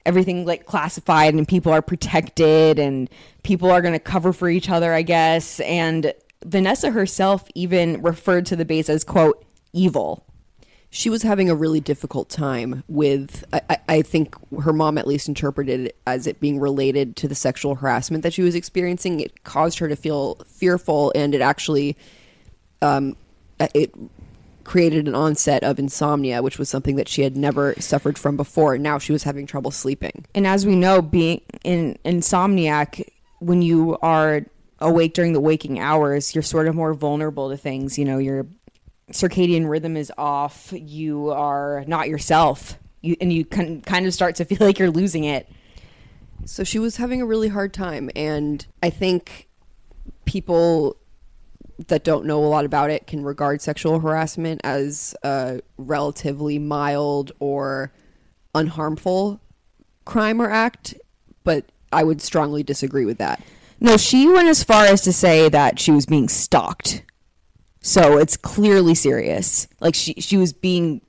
everything 0.05 0.45
like 0.45 0.65
classified 0.65 1.33
and 1.33 1.47
people 1.47 1.71
are 1.71 1.81
protected 1.81 2.77
and 2.79 3.09
people 3.43 3.71
are 3.71 3.81
going 3.81 3.93
to 3.93 3.99
cover 3.99 4.33
for 4.33 4.49
each 4.49 4.69
other 4.69 4.93
i 4.93 5.01
guess 5.01 5.59
and 5.61 6.13
vanessa 6.45 6.91
herself 6.91 7.45
even 7.55 8.01
referred 8.01 8.45
to 8.45 8.55
the 8.55 8.65
base 8.65 8.89
as 8.89 9.03
quote 9.03 9.43
evil 9.71 10.25
She 10.89 11.09
was 11.09 11.23
having 11.23 11.49
a 11.49 11.55
really 11.55 11.79
difficult 11.79 12.29
time 12.29 12.83
with, 12.87 13.43
I, 13.51 13.77
I- 13.89 14.01
think 14.03 14.35
her 14.61 14.73
mom 14.73 14.99
at 14.99 15.07
least 15.07 15.27
interpreted 15.27 15.79
it 15.87 15.95
as 16.05 16.27
it 16.27 16.39
being 16.39 16.59
related 16.59 17.15
to 17.15 17.27
the 17.27 17.33
sexual 17.33 17.73
harassment 17.75 18.21
that 18.23 18.33
she 18.33 18.43
was 18.43 18.53
experiencing. 18.53 19.19
It 19.19 19.43
caused 19.43 19.79
her 19.79 19.87
to 19.89 19.95
feel 19.95 20.35
fearful 20.45 21.11
and 21.15 21.33
it 21.33 21.41
actually, 21.41 21.97
um, 22.83 23.15
it 23.73 23.89
created 24.63 25.07
an 25.07 25.15
onset 25.15 25.63
of 25.63 25.79
insomnia, 25.79 26.41
which 26.41 26.57
was 26.57 26.69
something 26.69 26.95
that 26.95 27.07
she 27.07 27.21
had 27.21 27.35
never 27.35 27.73
suffered 27.79 28.17
from 28.17 28.37
before. 28.37 28.77
Now 28.77 28.97
she 28.97 29.11
was 29.11 29.23
having 29.23 29.45
trouble 29.45 29.71
sleeping. 29.71 30.25
And 30.33 30.47
as 30.47 30.65
we 30.65 30.75
know, 30.75 31.01
being 31.01 31.41
in 31.63 31.97
insomniac, 32.05 33.07
when 33.39 33.61
you 33.61 33.97
are 34.01 34.45
awake 34.79 35.13
during 35.13 35.33
the 35.33 35.39
waking 35.39 35.79
hours, 35.79 36.33
you're 36.33 36.41
sort 36.41 36.67
of 36.67 36.75
more 36.75 36.93
vulnerable 36.93 37.49
to 37.49 37.57
things. 37.57 37.97
You 37.97 38.05
know, 38.05 38.17
your 38.17 38.45
circadian 39.11 39.69
rhythm 39.69 39.97
is 39.97 40.11
off. 40.17 40.73
You 40.75 41.31
are 41.31 41.83
not 41.87 42.09
yourself. 42.09 42.77
You, 43.01 43.15
and 43.19 43.33
you 43.33 43.45
can 43.45 43.81
kind 43.81 44.05
of 44.05 44.13
start 44.13 44.35
to 44.37 44.45
feel 44.45 44.59
like 44.61 44.79
you're 44.79 44.91
losing 44.91 45.23
it. 45.23 45.49
So 46.45 46.63
she 46.63 46.79
was 46.79 46.97
having 46.97 47.21
a 47.21 47.25
really 47.25 47.47
hard 47.47 47.73
time. 47.73 48.09
And 48.15 48.65
I 48.81 48.89
think 48.89 49.47
people 50.25 50.97
that 51.87 52.03
don't 52.03 52.25
know 52.25 52.43
a 52.43 52.47
lot 52.47 52.65
about 52.65 52.89
it 52.89 53.07
can 53.07 53.23
regard 53.23 53.61
sexual 53.61 53.99
harassment 53.99 54.61
as 54.63 55.15
a 55.23 55.61
relatively 55.77 56.59
mild 56.59 57.31
or 57.39 57.91
unharmful 58.53 59.39
crime 60.05 60.41
or 60.41 60.49
act. 60.49 60.93
But 61.43 61.71
I 61.91 62.03
would 62.03 62.21
strongly 62.21 62.63
disagree 62.63 63.05
with 63.05 63.17
that. 63.17 63.41
No, 63.79 63.97
she 63.97 64.27
went 64.27 64.47
as 64.47 64.63
far 64.63 64.85
as 64.85 65.01
to 65.01 65.13
say 65.13 65.49
that 65.49 65.79
she 65.79 65.91
was 65.91 66.05
being 66.05 66.29
stalked. 66.29 67.03
So 67.81 68.17
it's 68.17 68.37
clearly 68.37 68.95
serious. 68.95 69.67
Like 69.81 69.93
she 69.93 70.13
she 70.13 70.37
was 70.37 70.53
being 70.53 71.01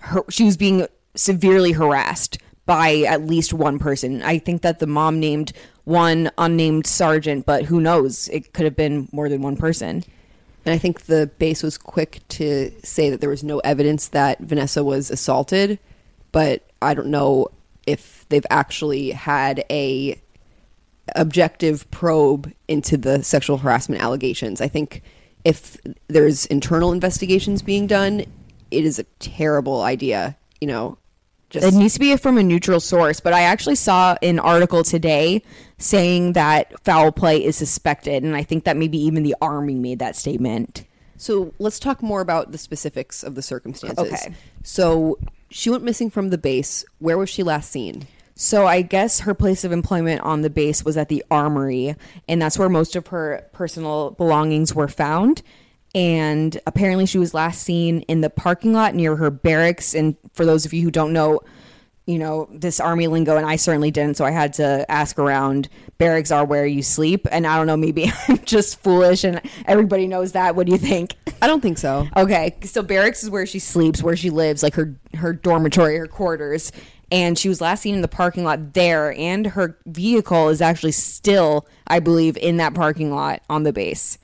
her, 0.00 0.24
she 0.28 0.44
was 0.44 0.56
being 0.56 0.86
severely 1.14 1.72
harassed 1.72 2.38
by 2.68 2.96
at 3.08 3.24
least 3.24 3.54
one 3.54 3.78
person. 3.78 4.20
I 4.20 4.36
think 4.36 4.60
that 4.60 4.78
the 4.78 4.86
mom 4.86 5.18
named 5.18 5.54
one 5.84 6.30
unnamed 6.36 6.86
sergeant, 6.86 7.46
but 7.46 7.64
who 7.64 7.80
knows? 7.80 8.28
It 8.28 8.52
could 8.52 8.66
have 8.66 8.76
been 8.76 9.08
more 9.10 9.30
than 9.30 9.40
one 9.40 9.56
person. 9.56 10.04
And 10.66 10.74
I 10.74 10.76
think 10.76 11.06
the 11.06 11.30
base 11.38 11.62
was 11.62 11.78
quick 11.78 12.20
to 12.28 12.70
say 12.82 13.08
that 13.08 13.22
there 13.22 13.30
was 13.30 13.42
no 13.42 13.60
evidence 13.60 14.08
that 14.08 14.40
Vanessa 14.40 14.84
was 14.84 15.10
assaulted, 15.10 15.78
but 16.30 16.62
I 16.82 16.92
don't 16.92 17.06
know 17.06 17.48
if 17.86 18.26
they've 18.28 18.44
actually 18.50 19.12
had 19.12 19.64
a 19.70 20.20
objective 21.16 21.90
probe 21.90 22.52
into 22.68 22.98
the 22.98 23.24
sexual 23.24 23.56
harassment 23.56 24.02
allegations. 24.02 24.60
I 24.60 24.68
think 24.68 25.02
if 25.42 25.78
there's 26.08 26.44
internal 26.46 26.92
investigations 26.92 27.62
being 27.62 27.86
done, 27.86 28.26
it 28.70 28.84
is 28.84 28.98
a 28.98 29.04
terrible 29.20 29.80
idea, 29.80 30.36
you 30.60 30.68
know. 30.68 30.98
Just 31.50 31.66
It 31.66 31.74
needs 31.74 31.94
to 31.94 32.00
be 32.00 32.14
from 32.16 32.36
a 32.36 32.42
neutral 32.42 32.80
source, 32.80 33.20
but 33.20 33.32
I 33.32 33.42
actually 33.42 33.76
saw 33.76 34.16
an 34.22 34.38
article 34.38 34.84
today 34.84 35.42
saying 35.78 36.34
that 36.34 36.78
foul 36.84 37.10
play 37.10 37.42
is 37.42 37.56
suspected, 37.56 38.22
and 38.22 38.36
I 38.36 38.42
think 38.42 38.64
that 38.64 38.76
maybe 38.76 38.98
even 38.98 39.22
the 39.22 39.34
army 39.40 39.74
made 39.74 39.98
that 40.00 40.14
statement. 40.14 40.84
So 41.16 41.54
let's 41.58 41.78
talk 41.78 42.02
more 42.02 42.20
about 42.20 42.52
the 42.52 42.58
specifics 42.58 43.22
of 43.22 43.34
the 43.34 43.42
circumstances. 43.42 44.12
Okay. 44.12 44.34
So 44.62 45.18
she 45.50 45.70
went 45.70 45.84
missing 45.84 46.10
from 46.10 46.28
the 46.28 46.38
base. 46.38 46.84
Where 46.98 47.16
was 47.16 47.30
she 47.30 47.42
last 47.42 47.70
seen? 47.70 48.06
So 48.34 48.66
I 48.66 48.82
guess 48.82 49.20
her 49.20 49.34
place 49.34 49.64
of 49.64 49.72
employment 49.72 50.20
on 50.20 50.42
the 50.42 50.50
base 50.50 50.84
was 50.84 50.96
at 50.96 51.08
the 51.08 51.24
armory, 51.30 51.96
and 52.28 52.40
that's 52.40 52.58
where 52.58 52.68
most 52.68 52.94
of 52.94 53.08
her 53.08 53.48
personal 53.52 54.12
belongings 54.12 54.74
were 54.74 54.86
found. 54.86 55.42
And 55.94 56.60
apparently, 56.66 57.06
she 57.06 57.18
was 57.18 57.34
last 57.34 57.62
seen 57.62 58.02
in 58.02 58.20
the 58.20 58.30
parking 58.30 58.72
lot 58.72 58.94
near 58.94 59.16
her 59.16 59.30
barracks. 59.30 59.94
And 59.94 60.16
for 60.32 60.44
those 60.44 60.66
of 60.66 60.72
you 60.72 60.82
who 60.82 60.90
don't 60.90 61.12
know, 61.12 61.40
you 62.08 62.18
know 62.18 62.48
this 62.50 62.80
army 62.80 63.06
lingo, 63.06 63.36
and 63.36 63.44
I 63.44 63.56
certainly 63.56 63.90
didn't, 63.90 64.16
so 64.16 64.24
I 64.24 64.30
had 64.30 64.54
to 64.54 64.90
ask 64.90 65.18
around. 65.18 65.68
Barracks 65.98 66.30
are 66.30 66.44
where 66.44 66.64
you 66.64 66.82
sleep, 66.82 67.26
and 67.30 67.46
I 67.46 67.56
don't 67.58 67.66
know, 67.66 67.76
maybe 67.76 68.10
I'm 68.28 68.42
just 68.44 68.80
foolish, 68.82 69.24
and 69.24 69.42
everybody 69.66 70.06
knows 70.06 70.32
that. 70.32 70.56
What 70.56 70.66
do 70.66 70.72
you 70.72 70.78
think? 70.78 71.14
I 71.42 71.46
don't 71.46 71.60
think 71.60 71.78
so. 71.78 72.08
Okay, 72.16 72.56
so 72.62 72.82
barracks 72.82 73.22
is 73.22 73.30
where 73.30 73.46
she 73.46 73.58
sleeps, 73.58 74.02
where 74.02 74.16
she 74.16 74.30
lives, 74.30 74.62
like 74.62 74.74
her 74.74 74.98
her 75.14 75.32
dormitory, 75.32 75.96
her 75.98 76.06
quarters. 76.06 76.72
And 77.10 77.38
she 77.38 77.48
was 77.48 77.60
last 77.60 77.82
seen 77.82 77.94
in 77.94 78.02
the 78.02 78.08
parking 78.08 78.44
lot 78.44 78.74
there, 78.74 79.12
and 79.14 79.46
her 79.46 79.78
vehicle 79.86 80.48
is 80.48 80.60
actually 80.60 80.92
still, 80.92 81.66
I 81.86 82.00
believe, 82.00 82.36
in 82.36 82.56
that 82.58 82.74
parking 82.74 83.14
lot 83.14 83.42
on 83.48 83.62
the 83.62 83.72
base. 83.72 84.18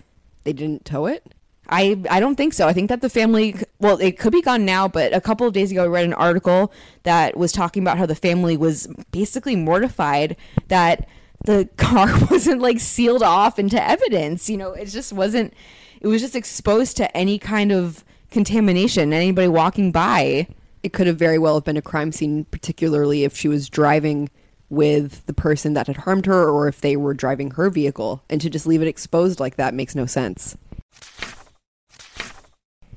They 0.45 0.53
didn't 0.53 0.85
tow 0.85 1.07
it? 1.07 1.34
I 1.69 2.01
I 2.11 2.21
don't 2.21 2.37
think 2.37 2.53
so. 2.53 2.69
I 2.69 2.73
think 2.73 2.89
that 2.89 3.01
the 3.01 3.09
family, 3.09 3.57
well, 3.79 3.99
it 3.99 4.19
could 4.19 4.33
be 4.33 4.43
gone 4.43 4.65
now, 4.65 4.89
but 4.89 5.15
a 5.15 5.21
couple 5.21 5.47
of 5.47 5.53
days 5.53 5.71
ago, 5.71 5.85
I 5.85 5.87
read 5.87 6.05
an 6.05 6.13
article 6.15 6.73
that 7.05 7.37
was 7.37 7.53
talking 7.53 7.83
about 7.83 7.99
how 7.99 8.07
the 8.07 8.15
family 8.15 8.57
was 8.57 8.87
basically 9.11 9.57
mortified 9.57 10.37
that 10.69 11.09
the 11.45 11.69
car 11.77 12.09
wasn't 12.31 12.61
like 12.61 12.81
sealed 12.81 13.23
off 13.23 13.59
into 13.59 13.83
evidence. 13.83 14.51
You 14.51 14.59
know, 14.59 14.73
it 14.73 14.87
just 14.87 15.13
wasn't. 15.13 15.55
It 16.01 16.09
was 16.09 16.21
just 16.21 16.37
exposed 16.37 16.97
to 16.99 17.17
any 17.17 17.39
kind 17.39 17.73
of 17.73 18.05
contamination. 18.31 19.13
Anybody 19.13 19.49
walking 19.49 19.93
by. 19.93 20.49
It 20.83 20.93
could 20.93 21.07
have 21.07 21.17
very 21.17 21.39
well 21.39 21.55
have 21.55 21.65
been 21.65 21.79
a 21.79 21.83
crime 21.83 22.13
scene, 22.13 22.45
particularly 22.45 23.25
if 23.25 23.35
she 23.35 23.49
was 23.49 23.71
driving 23.71 24.29
with 24.69 25.25
the 25.27 25.33
person 25.33 25.75
that 25.75 25.87
had 25.87 25.99
harmed 25.99 26.27
her 26.27 26.49
or 26.49 26.69
if 26.69 26.81
they 26.81 26.97
were 26.97 27.15
driving 27.15 27.53
her 27.53 27.71
vehicle. 27.71 28.23
And 28.29 28.41
to 28.41 28.51
just 28.51 28.67
leave 28.67 28.83
it 28.83 28.89
exposed 28.89 29.41
like 29.41 29.57
that 29.57 29.73
makes 29.73 29.95
no 29.95 30.05
sense. 30.05 30.57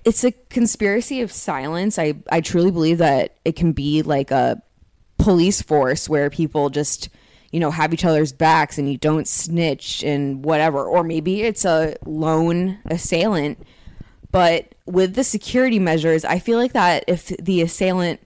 It's 0.08 0.24
a 0.24 0.32
conspiracy 0.32 1.20
of 1.20 1.34
silence. 1.34 2.00
I, 2.00 2.14
I 2.32 2.40
truly 2.40 2.72
believe 2.72 3.00
that 3.00 3.36
it 3.44 3.58
can 3.58 3.74
be 3.74 4.04
like 4.04 4.32
a 4.32 4.64
police 5.18 5.62
force 5.62 6.08
where 6.08 6.30
people 6.30 6.70
just, 6.70 7.10
you 7.52 7.60
know, 7.60 7.72
have 7.72 7.94
each 7.94 8.06
other's 8.06 8.32
backs 8.32 8.78
and 8.78 8.90
you 8.90 8.98
don't 8.98 9.28
snitch 9.28 10.06
and 10.06 10.46
whatever. 10.46 10.86
Or 10.86 11.04
maybe 11.04 11.42
it's 11.42 11.66
a 11.66 11.98
lone 12.06 12.80
assailant. 12.86 13.60
But 14.32 14.76
with 14.86 15.16
the 15.16 15.26
security 15.26 15.78
measures, 15.78 16.24
I 16.24 16.40
feel 16.40 16.58
like 16.58 16.72
that 16.72 17.04
if 17.10 17.28
the 17.28 17.62
assailant 17.62 18.22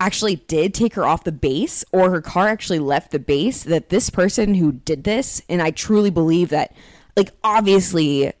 actually 0.00 0.36
did 0.36 0.72
take 0.72 0.94
her 0.94 1.04
off 1.04 1.24
the 1.24 1.30
base 1.30 1.84
or 1.92 2.10
her 2.10 2.22
car 2.22 2.48
actually 2.48 2.78
left 2.78 3.10
the 3.10 3.18
base, 3.18 3.64
that 3.64 3.90
this 3.90 4.08
person 4.08 4.54
who 4.54 4.72
did 4.72 5.04
this, 5.04 5.42
and 5.50 5.60
I 5.60 5.72
truly 5.72 6.10
believe 6.10 6.48
that, 6.48 6.74
like, 7.18 7.32
obviously 7.44 8.32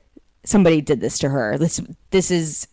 somebody 0.44 0.80
did 0.80 1.00
this 1.00 1.18
to 1.20 1.28
her. 1.28 1.58
This 1.58 1.80
this 2.10 2.30
is 2.30 2.68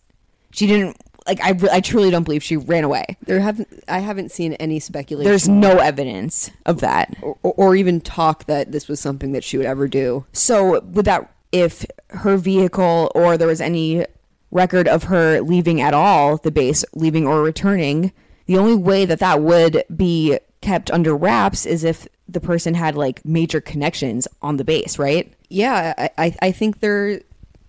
she 0.52 0.66
didn't 0.66 0.96
like 1.26 1.40
I 1.42 1.58
I 1.70 1.80
truly 1.80 2.10
don't 2.10 2.24
believe 2.24 2.42
she 2.42 2.56
ran 2.56 2.84
away. 2.84 3.16
There 3.26 3.40
haven't 3.40 3.84
I 3.88 3.98
haven't 4.00 4.30
seen 4.30 4.54
any 4.54 4.80
speculation 4.80 5.28
There's 5.28 5.48
no 5.48 5.78
evidence 5.78 6.50
of 6.66 6.80
that. 6.80 7.14
or, 7.22 7.36
or 7.42 7.76
even 7.76 8.00
talk 8.00 8.46
that 8.46 8.72
this 8.72 8.88
was 8.88 9.00
something 9.00 9.32
that 9.32 9.44
she 9.44 9.56
would 9.56 9.66
ever 9.66 9.88
do. 9.88 10.26
So 10.32 10.80
with 10.80 11.04
that 11.06 11.32
if 11.52 11.84
her 12.08 12.36
vehicle 12.36 13.10
or 13.14 13.36
there 13.36 13.48
was 13.48 13.60
any 13.60 14.06
record 14.50 14.88
of 14.88 15.04
her 15.04 15.40
leaving 15.40 15.80
at 15.80 15.94
all 15.94 16.36
the 16.38 16.50
base, 16.50 16.84
leaving 16.94 17.26
or 17.26 17.42
returning, 17.42 18.12
the 18.46 18.58
only 18.58 18.74
way 18.74 19.04
that 19.04 19.20
that 19.20 19.40
would 19.40 19.84
be 19.94 20.38
kept 20.60 20.90
under 20.90 21.16
wraps 21.16 21.66
is 21.66 21.84
if 21.84 22.06
the 22.28 22.40
person 22.40 22.74
had 22.74 22.94
like 22.96 23.24
major 23.24 23.60
connections 23.60 24.26
on 24.42 24.56
the 24.56 24.64
base, 24.64 24.98
right? 24.98 25.32
Yeah, 25.48 25.94
I, 25.96 26.10
I, 26.18 26.36
I 26.42 26.52
think 26.52 26.80
there 26.80 27.20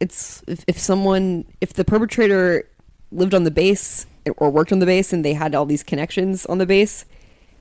it's 0.02 0.44
if, 0.48 0.66
if 0.68 0.78
someone 0.78 1.46
if 1.62 1.74
the 1.74 1.86
perpetrator 1.86 2.68
lived 3.12 3.34
on 3.34 3.44
the 3.44 3.52
base 3.52 4.08
or 4.38 4.50
worked 4.50 4.72
on 4.72 4.80
the 4.80 4.86
base 4.86 5.14
and 5.14 5.24
they 5.24 5.34
had 5.34 5.56
all 5.56 5.66
these 5.66 5.84
connections 5.84 6.46
on 6.48 6.58
the 6.58 6.66
base, 6.66 7.06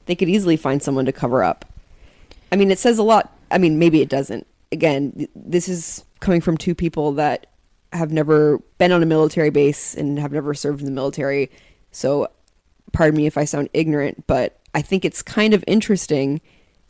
they 0.06 0.16
could 0.16 0.28
easily 0.28 0.56
find 0.56 0.82
someone 0.82 1.04
to 1.04 1.12
cover 1.12 1.44
up. 1.44 1.66
I 2.50 2.56
mean, 2.56 2.70
it 2.70 2.78
says 2.78 2.98
a 2.98 3.02
lot. 3.02 3.36
I 3.50 3.58
mean, 3.58 3.78
maybe 3.78 4.00
it 4.00 4.08
doesn't. 4.08 4.46
Again, 4.72 5.28
this 5.34 5.68
is 5.68 6.04
coming 6.20 6.40
from 6.40 6.56
two 6.56 6.74
people 6.74 7.12
that 7.12 7.46
have 7.92 8.12
never 8.12 8.58
been 8.78 8.92
on 8.92 9.02
a 9.02 9.06
military 9.06 9.50
base 9.50 9.94
and 9.94 10.18
have 10.18 10.32
never 10.32 10.54
served 10.54 10.80
in 10.80 10.86
the 10.86 10.92
military. 10.92 11.50
So, 11.92 12.28
pardon 12.92 13.16
me 13.16 13.26
if 13.26 13.36
I 13.36 13.44
sound 13.44 13.68
ignorant, 13.72 14.26
but 14.26 14.58
I 14.74 14.82
think 14.82 15.04
it's 15.04 15.22
kind 15.22 15.54
of 15.54 15.64
interesting 15.66 16.40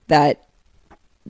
that 0.08 0.46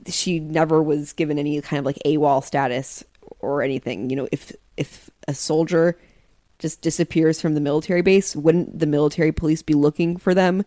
she 0.07 0.39
never 0.39 0.81
was 0.81 1.13
given 1.13 1.39
any 1.39 1.59
kind 1.61 1.79
of 1.79 1.85
like 1.85 1.99
AWOL 2.05 2.43
status 2.43 3.03
or 3.41 3.61
anything. 3.61 4.09
You 4.09 4.15
know, 4.15 4.27
if 4.31 4.51
if 4.77 5.09
a 5.27 5.33
soldier 5.33 5.97
just 6.59 6.81
disappears 6.81 7.41
from 7.41 7.55
the 7.55 7.61
military 7.61 8.01
base, 8.01 8.35
wouldn't 8.35 8.79
the 8.79 8.85
military 8.85 9.31
police 9.31 9.61
be 9.61 9.73
looking 9.73 10.17
for 10.17 10.33
them 10.33 10.63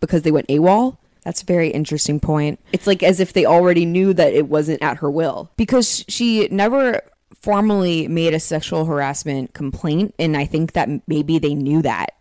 because 0.00 0.22
they 0.22 0.32
went 0.32 0.48
AWOL? 0.48 0.98
That's 1.22 1.42
a 1.42 1.46
very 1.46 1.70
interesting 1.70 2.20
point. 2.20 2.60
It's 2.72 2.86
like 2.86 3.02
as 3.02 3.18
if 3.20 3.32
they 3.32 3.46
already 3.46 3.84
knew 3.84 4.12
that 4.14 4.32
it 4.32 4.48
wasn't 4.48 4.82
at 4.82 4.98
her 4.98 5.10
will. 5.10 5.50
because 5.56 6.04
she 6.08 6.46
never 6.50 7.00
formally 7.34 8.08
made 8.08 8.34
a 8.34 8.40
sexual 8.40 8.86
harassment 8.86 9.52
complaint 9.52 10.14
and 10.18 10.36
i 10.36 10.44
think 10.44 10.72
that 10.72 10.88
maybe 11.06 11.38
they 11.38 11.54
knew 11.54 11.80
that 11.82 12.14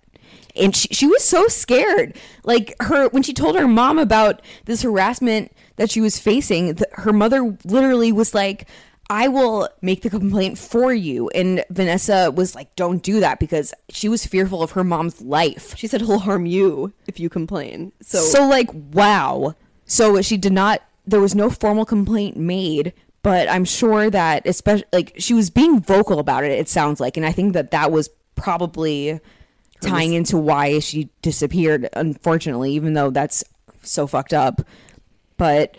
and 0.55 0.75
she, 0.75 0.87
she 0.89 1.07
was 1.07 1.23
so 1.23 1.47
scared 1.47 2.15
like 2.43 2.75
her 2.81 3.07
when 3.09 3.23
she 3.23 3.33
told 3.33 3.55
her 3.55 3.67
mom 3.67 3.97
about 3.97 4.41
this 4.65 4.81
harassment 4.83 5.51
that 5.77 5.89
she 5.89 6.01
was 6.01 6.19
facing 6.19 6.75
th 6.75 6.87
her 6.93 7.13
mother 7.13 7.57
literally 7.63 8.11
was 8.11 8.35
like 8.35 8.67
I 9.09 9.27
will 9.27 9.69
make 9.81 10.01
the 10.01 10.09
complaint 10.09 10.57
for 10.57 10.93
you. 10.93 11.29
And 11.29 11.63
Vanessa 11.69 12.31
was 12.31 12.55
like, 12.55 12.75
don't 12.75 13.03
do 13.03 13.19
that 13.19 13.39
because 13.39 13.73
she 13.89 14.09
was 14.09 14.25
fearful 14.25 14.63
of 14.63 14.71
her 14.71 14.83
mom's 14.83 15.21
life. 15.21 15.77
She 15.77 15.87
said 15.87 16.01
he'll 16.01 16.19
harm 16.19 16.45
you 16.45 16.93
if 17.07 17.19
you 17.19 17.29
complain. 17.29 17.91
So, 18.01 18.19
So, 18.19 18.47
like, 18.47 18.69
wow. 18.73 19.55
So 19.85 20.21
she 20.21 20.37
did 20.37 20.53
not, 20.53 20.81
there 21.05 21.19
was 21.21 21.35
no 21.35 21.51
formal 21.51 21.85
complaint 21.85 22.35
made, 22.35 22.93
but 23.21 23.47
I'm 23.47 23.65
sure 23.65 24.09
that, 24.09 24.47
especially, 24.47 24.87
like, 24.91 25.13
she 25.17 25.35
was 25.35 25.51
being 25.51 25.81
vocal 25.81 26.17
about 26.17 26.43
it, 26.43 26.51
it 26.51 26.67
sounds 26.67 26.99
like. 26.99 27.15
And 27.15 27.25
I 27.25 27.31
think 27.31 27.53
that 27.53 27.71
that 27.71 27.91
was 27.91 28.09
probably 28.33 29.19
tying 29.81 30.13
into 30.13 30.37
why 30.37 30.79
she 30.79 31.09
disappeared, 31.21 31.89
unfortunately, 31.93 32.71
even 32.73 32.93
though 32.93 33.11
that's 33.11 33.43
so 33.83 34.07
fucked 34.07 34.33
up. 34.33 34.61
But 35.37 35.77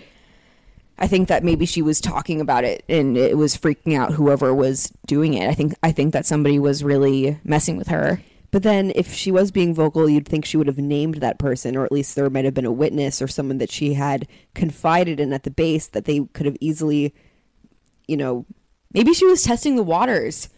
I 0.98 1.06
think 1.06 1.28
that 1.28 1.44
maybe 1.44 1.66
she 1.66 1.82
was 1.82 2.00
talking 2.00 2.40
about 2.40 2.64
it 2.64 2.84
and 2.88 3.16
it 3.16 3.36
was 3.36 3.56
freaking 3.56 3.96
out 3.96 4.12
whoever 4.12 4.54
was 4.54 4.92
doing 5.06 5.34
it. 5.34 5.48
I 5.48 5.54
think 5.54 5.74
I 5.82 5.92
think 5.92 6.12
that 6.12 6.26
somebody 6.26 6.58
was 6.58 6.82
really 6.82 7.38
messing 7.44 7.76
with 7.76 7.88
her. 7.88 8.22
but 8.50 8.62
then 8.62 8.92
if 8.94 9.12
she 9.12 9.30
was 9.30 9.50
being 9.50 9.74
vocal, 9.74 10.08
you'd 10.08 10.26
think 10.26 10.44
she 10.44 10.56
would 10.56 10.66
have 10.68 10.78
named 10.78 11.16
that 11.16 11.38
person, 11.38 11.76
or 11.76 11.84
at 11.84 11.92
least 11.92 12.14
there 12.14 12.30
might 12.30 12.46
have 12.46 12.54
been 12.54 12.64
a 12.64 12.72
witness 12.72 13.20
or 13.20 13.28
someone 13.28 13.58
that 13.58 13.70
she 13.70 13.94
had 13.94 14.26
confided 14.54 15.20
in 15.20 15.32
at 15.32 15.42
the 15.42 15.50
base 15.50 15.88
that 15.88 16.06
they 16.06 16.20
could 16.32 16.46
have 16.46 16.56
easily, 16.60 17.14
you 18.08 18.16
know, 18.16 18.46
Maybe 18.92 19.12
she 19.12 19.26
was 19.26 19.42
testing 19.42 19.76
the 19.76 19.82
waters. 19.82 20.48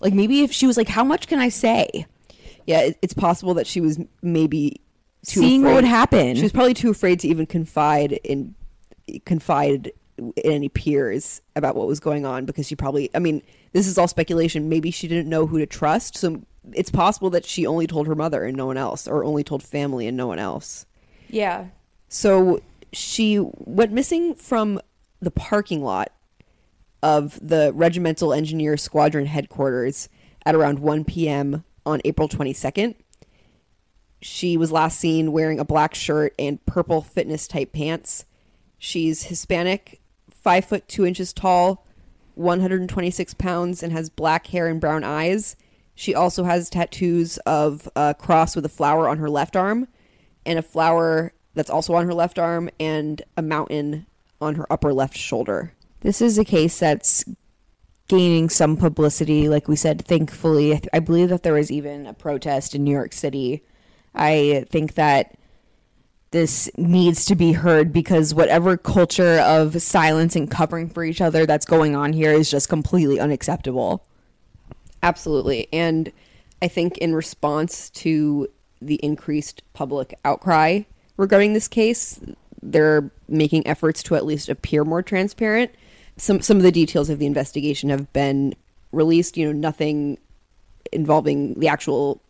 Like 0.00 0.12
maybe 0.12 0.42
if 0.42 0.52
she 0.52 0.66
was 0.66 0.76
like, 0.76 0.88
"How 0.88 1.02
much 1.02 1.28
can 1.28 1.38
I 1.38 1.48
say?" 1.48 2.06
yeah, 2.66 2.90
it's 3.02 3.14
possible 3.14 3.54
that 3.54 3.66
she 3.66 3.80
was 3.80 3.98
maybe 4.22 4.80
too 5.26 5.40
Seeing 5.40 5.62
what 5.62 5.74
would 5.74 5.84
happen. 5.84 6.36
She 6.36 6.42
was 6.42 6.52
probably 6.52 6.74
too 6.74 6.90
afraid 6.90 7.20
to 7.20 7.28
even 7.28 7.46
confide 7.46 8.12
in 8.24 8.54
confide 9.24 9.92
in 10.18 10.32
any 10.52 10.68
peers 10.68 11.40
about 11.56 11.74
what 11.76 11.86
was 11.86 12.00
going 12.00 12.26
on 12.26 12.44
because 12.44 12.66
she 12.66 12.76
probably 12.76 13.10
I 13.14 13.18
mean, 13.18 13.42
this 13.72 13.86
is 13.86 13.96
all 13.98 14.08
speculation. 14.08 14.68
Maybe 14.68 14.90
she 14.90 15.08
didn't 15.08 15.28
know 15.28 15.46
who 15.46 15.58
to 15.58 15.66
trust. 15.66 16.16
So 16.16 16.42
it's 16.72 16.90
possible 16.90 17.30
that 17.30 17.44
she 17.44 17.66
only 17.66 17.86
told 17.86 18.06
her 18.06 18.14
mother 18.14 18.44
and 18.44 18.56
no 18.56 18.66
one 18.66 18.76
else 18.76 19.08
or 19.08 19.24
only 19.24 19.44
told 19.44 19.62
family 19.62 20.06
and 20.06 20.16
no 20.16 20.26
one 20.26 20.38
else. 20.38 20.86
Yeah. 21.28 21.66
So 22.08 22.60
she 22.92 23.38
went 23.38 23.92
missing 23.92 24.34
from 24.34 24.80
the 25.20 25.30
parking 25.30 25.82
lot 25.82 26.12
of 27.02 27.38
the 27.46 27.72
Regimental 27.74 28.32
Engineer 28.32 28.76
Squadron 28.76 29.26
headquarters 29.26 30.08
at 30.44 30.54
around 30.54 30.80
1 30.80 31.04
p.m. 31.04 31.64
on 31.86 32.00
April 32.04 32.28
22nd. 32.28 32.94
She 34.22 34.56
was 34.56 34.70
last 34.70 34.98
seen 34.98 35.32
wearing 35.32 35.58
a 35.58 35.64
black 35.64 35.94
shirt 35.94 36.34
and 36.38 36.64
purple 36.66 37.00
fitness 37.00 37.48
type 37.48 37.72
pants. 37.72 38.26
She's 38.80 39.24
Hispanic, 39.24 40.00
five 40.30 40.64
foot 40.64 40.88
two 40.88 41.04
inches 41.04 41.34
tall, 41.34 41.86
126 42.34 43.34
pounds, 43.34 43.82
and 43.82 43.92
has 43.92 44.08
black 44.08 44.46
hair 44.46 44.68
and 44.68 44.80
brown 44.80 45.04
eyes. 45.04 45.54
She 45.94 46.14
also 46.14 46.44
has 46.44 46.70
tattoos 46.70 47.36
of 47.44 47.90
a 47.94 48.14
cross 48.14 48.56
with 48.56 48.64
a 48.64 48.70
flower 48.70 49.06
on 49.06 49.18
her 49.18 49.28
left 49.28 49.54
arm, 49.54 49.86
and 50.46 50.58
a 50.58 50.62
flower 50.62 51.34
that's 51.54 51.68
also 51.68 51.92
on 51.94 52.06
her 52.06 52.14
left 52.14 52.38
arm, 52.38 52.70
and 52.80 53.20
a 53.36 53.42
mountain 53.42 54.06
on 54.40 54.54
her 54.54 54.66
upper 54.72 54.94
left 54.94 55.16
shoulder. 55.16 55.74
This 56.00 56.22
is 56.22 56.38
a 56.38 56.44
case 56.44 56.78
that's 56.78 57.22
gaining 58.08 58.48
some 58.48 58.78
publicity. 58.78 59.50
Like 59.50 59.68
we 59.68 59.76
said, 59.76 60.06
thankfully, 60.06 60.72
I, 60.72 60.76
th- 60.76 60.88
I 60.94 61.00
believe 61.00 61.28
that 61.28 61.42
there 61.42 61.52
was 61.52 61.70
even 61.70 62.06
a 62.06 62.14
protest 62.14 62.74
in 62.74 62.84
New 62.84 62.92
York 62.92 63.12
City. 63.12 63.62
I 64.14 64.64
think 64.70 64.94
that 64.94 65.36
this 66.30 66.70
needs 66.76 67.24
to 67.24 67.34
be 67.34 67.52
heard 67.52 67.92
because 67.92 68.32
whatever 68.32 68.76
culture 68.76 69.40
of 69.40 69.82
silence 69.82 70.36
and 70.36 70.50
covering 70.50 70.88
for 70.88 71.02
each 71.02 71.20
other 71.20 71.44
that's 71.44 71.66
going 71.66 71.96
on 71.96 72.12
here 72.12 72.32
is 72.32 72.50
just 72.50 72.68
completely 72.68 73.18
unacceptable. 73.18 74.04
Absolutely. 75.02 75.68
And 75.72 76.12
I 76.62 76.68
think 76.68 76.98
in 76.98 77.14
response 77.14 77.90
to 77.90 78.48
the 78.80 78.96
increased 78.96 79.62
public 79.72 80.14
outcry 80.24 80.82
regarding 81.16 81.52
this 81.52 81.68
case, 81.68 82.20
they're 82.62 83.10
making 83.28 83.66
efforts 83.66 84.02
to 84.04 84.14
at 84.14 84.24
least 84.24 84.48
appear 84.48 84.84
more 84.84 85.02
transparent. 85.02 85.74
Some 86.16 86.42
some 86.42 86.58
of 86.58 86.62
the 86.62 86.72
details 86.72 87.08
of 87.08 87.18
the 87.18 87.26
investigation 87.26 87.90
have 87.90 88.12
been 88.12 88.54
released, 88.92 89.36
you 89.36 89.46
know, 89.46 89.52
nothing 89.52 90.18
involving 90.92 91.54
the 91.54 91.68
actual 91.68 92.20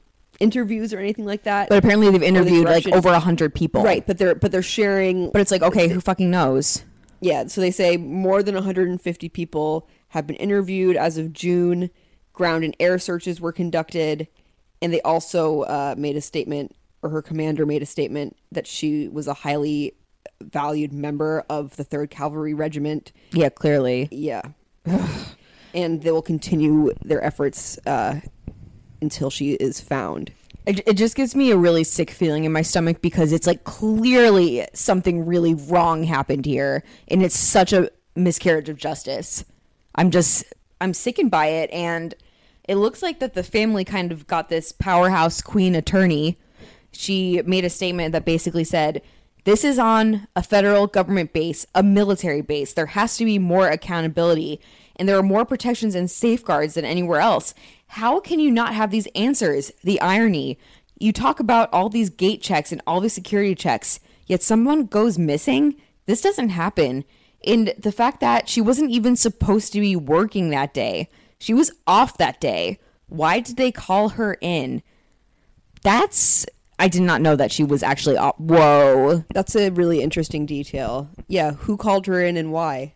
interviews 0.41 0.93
or 0.93 0.99
anything 0.99 1.27
like 1.27 1.45
that. 1.45 1.69
But 1.69 1.79
apparently, 1.79 2.11
they've 2.11 2.23
interviewed 2.23 2.65
like 2.65 2.89
over 2.89 3.11
a 3.11 3.21
hundred 3.21 3.55
people. 3.55 3.83
right, 3.83 4.05
but 4.07 4.19
they're 4.19 4.35
but 4.35 4.51
they're 4.51 4.63
sharing 4.63 5.31
But 5.31 5.41
it's 5.41 5.51
like, 5.51 5.63
okay, 5.63 5.89
who 5.89 6.01
fucking 6.01 6.31
knows? 6.31 6.85
Yeah, 7.21 7.47
so 7.47 7.61
they 7.61 7.71
say 7.71 7.97
more 7.99 8.43
than 8.43 8.55
150 8.55 9.29
people 9.29 9.89
have 10.09 10.27
been 10.27 10.37
interviewed 10.37 10.97
as 10.97 11.19
of 11.19 11.33
June. 11.33 11.91
Ground 12.33 12.65
and 12.65 12.75
air 12.81 12.99
searches 12.99 13.41
were 13.41 13.53
conducted, 13.53 14.27
and 14.81 14.93
they 14.93 15.03
also 15.03 15.63
uh, 15.63 15.95
made 15.99 16.17
a 16.17 16.23
statement, 16.23 16.75
or 17.03 17.11
her 17.11 17.21
commander 17.21 17.67
made 17.67 17.83
a 17.83 17.87
statement 17.87 18.37
that 18.51 18.67
she 18.67 19.09
was 19.09 19.27
a 19.27 19.35
highly 19.35 19.95
valued 20.41 20.93
member 20.93 21.45
of 21.51 21.77
the 21.77 21.85
Third 21.85 22.11
Cavalry 22.11 22.55
Regiment. 22.55 23.13
Yeah, 23.33 23.51
clearly. 23.51 24.09
Yeah, 24.11 24.41
and 25.75 26.03
they 26.03 26.11
will 26.11 26.23
continue 26.23 26.93
their 27.05 27.23
efforts 27.23 27.79
uh, 27.87 28.21
until 29.01 29.31
she 29.31 29.53
is 29.55 29.81
found. 29.81 30.33
It, 30.67 30.87
it 30.87 30.95
just 30.95 31.17
gives 31.17 31.35
me 31.35 31.51
a 31.51 31.57
really 31.57 31.85
sick 31.85 32.11
feeling 32.11 32.45
in 32.45 32.53
my 32.53 32.63
stomach 32.63 33.01
because 33.01 33.33
it's 33.33 33.47
like 33.47 33.65
clearly 33.65 34.67
something 34.75 35.25
really 35.25 35.55
wrong 35.55 36.05
happened 36.05 36.45
here 36.45 36.85
and 37.09 37.23
it's 37.23 37.39
such 37.39 37.73
a 37.73 37.91
miscarriage 38.15 38.69
of 38.69 38.77
justice. 38.77 39.45
I'm 39.95 40.11
just 40.11 40.45
I'm 40.81 40.95
sickened 40.95 41.31
by 41.31 41.47
it 41.47 41.71
and 41.71 42.15
it 42.69 42.77
looks 42.77 43.03
like 43.03 43.19
that 43.21 43.35
the 43.35 43.43
family 43.43 43.85
kind 43.85 44.13
of 44.13 44.27
got 44.27 44.49
this 44.49 44.71
powerhouse 44.71 45.41
queen 45.41 45.75
attorney. 45.75 46.39
She 46.93 47.43
made 47.45 47.65
a 47.65 47.71
statement 47.71 48.13
that 48.13 48.25
basically 48.25 48.65
said 48.65 49.03
this 49.45 49.65
is 49.65 49.79
on 49.79 50.29
a 50.37 50.43
federal 50.43 50.87
government 50.87 51.33
base, 51.33 51.67
a 51.75 51.83
military 51.83 52.43
base. 52.43 52.75
There 52.75 52.87
has 52.87 53.17
to 53.17 53.25
be 53.25 53.39
more 53.39 53.69
accountability 53.69 54.61
and 54.97 55.09
there 55.09 55.17
are 55.17 55.23
more 55.23 55.47
protections 55.47 55.95
and 55.95 56.11
safeguards 56.11 56.75
than 56.75 56.85
anywhere 56.85 57.21
else. 57.21 57.55
How 57.95 58.21
can 58.21 58.39
you 58.39 58.53
not 58.53 58.73
have 58.73 58.93
these 58.93 59.09
answers? 59.17 59.73
The 59.83 60.01
irony. 60.01 60.59
You 61.01 61.13
talk 61.13 61.41
about 61.41 61.69
all 61.73 61.89
these 61.89 62.09
gate 62.09 62.41
checks 62.41 62.71
and 62.71 62.81
all 62.87 63.01
these 63.01 63.13
security 63.13 63.57
checks, 63.57 63.99
yet 64.27 64.45
someone 64.45 64.87
goes 64.87 65.19
missing? 65.19 65.75
This 66.07 66.21
doesn't 66.21 66.51
happen. 66.51 67.05
And 67.45 67.75
the 67.77 67.91
fact 67.91 68.21
that 68.21 68.49
she 68.49 68.61
wasn't 68.61 68.93
even 68.93 69.17
supposed 69.17 69.73
to 69.73 69.81
be 69.81 69.97
working 69.97 70.51
that 70.51 70.73
day, 70.73 71.09
she 71.41 71.53
was 71.53 71.73
off 71.85 72.17
that 72.19 72.41
day. 72.41 72.79
Why 73.09 73.41
did 73.41 73.57
they 73.57 73.73
call 73.73 74.11
her 74.11 74.39
in? 74.41 74.85
That's. 75.83 76.47
I 76.79 76.87
did 76.87 77.03
not 77.03 77.21
know 77.21 77.35
that 77.35 77.51
she 77.51 77.65
was 77.65 77.83
actually 77.83 78.17
off. 78.17 78.39
Whoa. 78.39 79.25
That's 79.35 79.57
a 79.57 79.71
really 79.71 80.01
interesting 80.01 80.47
detail. 80.47 81.11
Yeah, 81.27 81.55
who 81.55 81.77
called 81.77 82.07
her 82.07 82.23
in 82.23 82.37
and 82.37 82.53
why? 82.53 82.95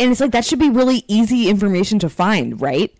And 0.00 0.10
it's 0.10 0.20
like 0.20 0.32
that 0.32 0.44
should 0.44 0.58
be 0.58 0.68
really 0.68 1.04
easy 1.06 1.48
information 1.48 2.00
to 2.00 2.08
find, 2.08 2.60
right? 2.60 2.92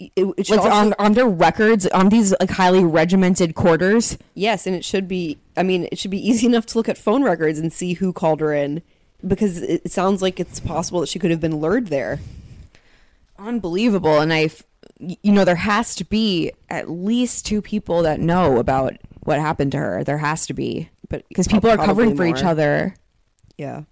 It, 0.00 0.12
it 0.38 0.46
should 0.46 0.56
Like 0.56 0.64
also- 0.64 0.74
on 0.76 0.94
on 0.98 1.12
their 1.12 1.28
records 1.28 1.86
on 1.88 2.08
these 2.08 2.32
like 2.40 2.50
highly 2.50 2.82
regimented 2.82 3.54
quarters. 3.54 4.16
Yes, 4.34 4.66
and 4.66 4.74
it 4.74 4.84
should 4.84 5.06
be. 5.06 5.38
I 5.56 5.62
mean, 5.62 5.86
it 5.92 5.98
should 5.98 6.10
be 6.10 6.26
easy 6.28 6.46
enough 6.46 6.64
to 6.66 6.78
look 6.78 6.88
at 6.88 6.96
phone 6.96 7.22
records 7.22 7.58
and 7.58 7.70
see 7.72 7.92
who 7.94 8.12
called 8.12 8.40
her 8.40 8.54
in, 8.54 8.80
because 9.26 9.58
it 9.60 9.82
it 9.84 9.92
sounds 9.92 10.22
like 10.22 10.40
it's 10.40 10.58
possible 10.58 11.00
that 11.00 11.08
she 11.10 11.18
could 11.18 11.30
have 11.30 11.40
been 11.40 11.56
lured 11.60 11.88
there. 11.88 12.18
Unbelievable. 13.38 14.18
And 14.20 14.32
I, 14.32 14.50
you 14.98 15.32
know, 15.32 15.44
there 15.44 15.54
has 15.56 15.94
to 15.96 16.04
be 16.04 16.52
at 16.68 16.90
least 16.90 17.46
two 17.46 17.62
people 17.62 18.02
that 18.02 18.20
know 18.20 18.58
about 18.58 18.94
what 19.20 19.38
happened 19.38 19.72
to 19.72 19.78
her. 19.78 20.04
There 20.04 20.18
has 20.18 20.46
to 20.46 20.54
be, 20.54 20.88
But 21.08 21.26
because 21.28 21.48
people 21.48 21.70
are 21.70 21.76
probably 21.76 22.04
covering 22.06 22.16
for 22.16 22.26
each 22.26 22.42
other. 22.44 22.94
Yeah, 23.58 23.82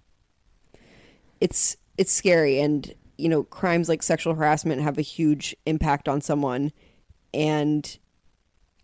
it's 1.41 1.77
it's 1.97 2.11
scary, 2.11 2.59
and 2.59 2.93
you 3.19 3.29
know, 3.29 3.43
crimes 3.43 3.89
like 3.89 4.01
sexual 4.01 4.33
harassment 4.33 4.81
have 4.81 4.97
a 4.97 5.03
huge 5.03 5.55
impact 5.65 6.07
on 6.07 6.21
someone, 6.21 6.71
and 7.33 7.97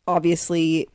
obviously, 0.07 0.87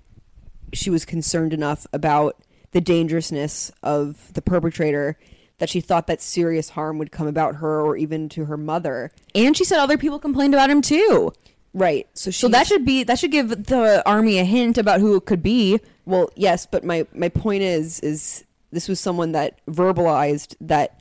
she 0.72 0.90
was 0.90 1.04
concerned 1.04 1.52
enough 1.52 1.86
about 1.92 2.36
the 2.72 2.80
dangerousness 2.80 3.72
of 3.82 4.32
the 4.34 4.42
perpetrator 4.42 5.18
that 5.58 5.68
she 5.68 5.80
thought 5.80 6.06
that 6.06 6.20
serious 6.22 6.70
harm 6.70 6.98
would 6.98 7.12
come 7.12 7.26
about 7.26 7.56
her 7.56 7.80
or 7.80 7.96
even 7.96 8.28
to 8.30 8.46
her 8.46 8.56
mother. 8.56 9.10
And 9.34 9.56
she 9.56 9.64
said 9.64 9.78
other 9.78 9.98
people 9.98 10.18
complained 10.18 10.54
about 10.54 10.70
him 10.70 10.80
too. 10.80 11.32
Right. 11.74 12.08
So 12.14 12.30
she 12.30 12.40
So 12.40 12.48
that 12.48 12.66
should 12.66 12.84
be 12.84 13.04
that 13.04 13.18
should 13.18 13.30
give 13.30 13.48
the 13.66 14.02
army 14.06 14.38
a 14.38 14.44
hint 14.44 14.78
about 14.78 15.00
who 15.00 15.16
it 15.16 15.26
could 15.26 15.42
be. 15.42 15.78
Well, 16.04 16.30
yes, 16.34 16.66
but 16.66 16.82
my 16.82 17.06
my 17.14 17.28
point 17.28 17.62
is 17.62 18.00
is 18.00 18.44
this 18.72 18.88
was 18.88 18.98
someone 18.98 19.32
that 19.32 19.64
verbalized 19.66 20.56
that 20.60 20.99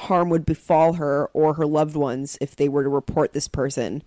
harm 0.00 0.30
would 0.30 0.46
befall 0.46 0.94
her 0.94 1.28
or 1.32 1.54
her 1.54 1.66
loved 1.66 1.96
ones 1.96 2.38
if 2.40 2.56
they 2.56 2.68
were 2.68 2.82
to 2.82 2.88
report 2.88 3.32
this 3.32 3.48
person, 3.48 4.02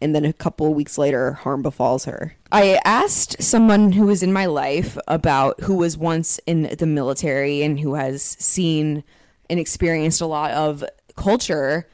and 0.00 0.14
then 0.14 0.24
a 0.24 0.32
couple 0.32 0.66
of 0.66 0.74
weeks 0.74 0.98
later, 0.98 1.32
harm 1.32 1.62
befalls 1.62 2.06
her. 2.06 2.34
I 2.50 2.80
asked 2.84 3.42
someone 3.42 3.92
who 3.92 4.06
was 4.06 4.22
in 4.22 4.32
my 4.32 4.46
life 4.46 4.98
about 5.06 5.60
who 5.60 5.74
was 5.74 5.96
once 5.96 6.38
in 6.46 6.62
the 6.78 6.86
military 6.86 7.62
and 7.62 7.78
who 7.78 7.94
has 7.94 8.22
seen 8.22 9.04
and 9.50 9.60
experienced 9.60 10.20
a 10.20 10.26
lot 10.26 10.50
of 10.52 10.82
culture 11.16 11.88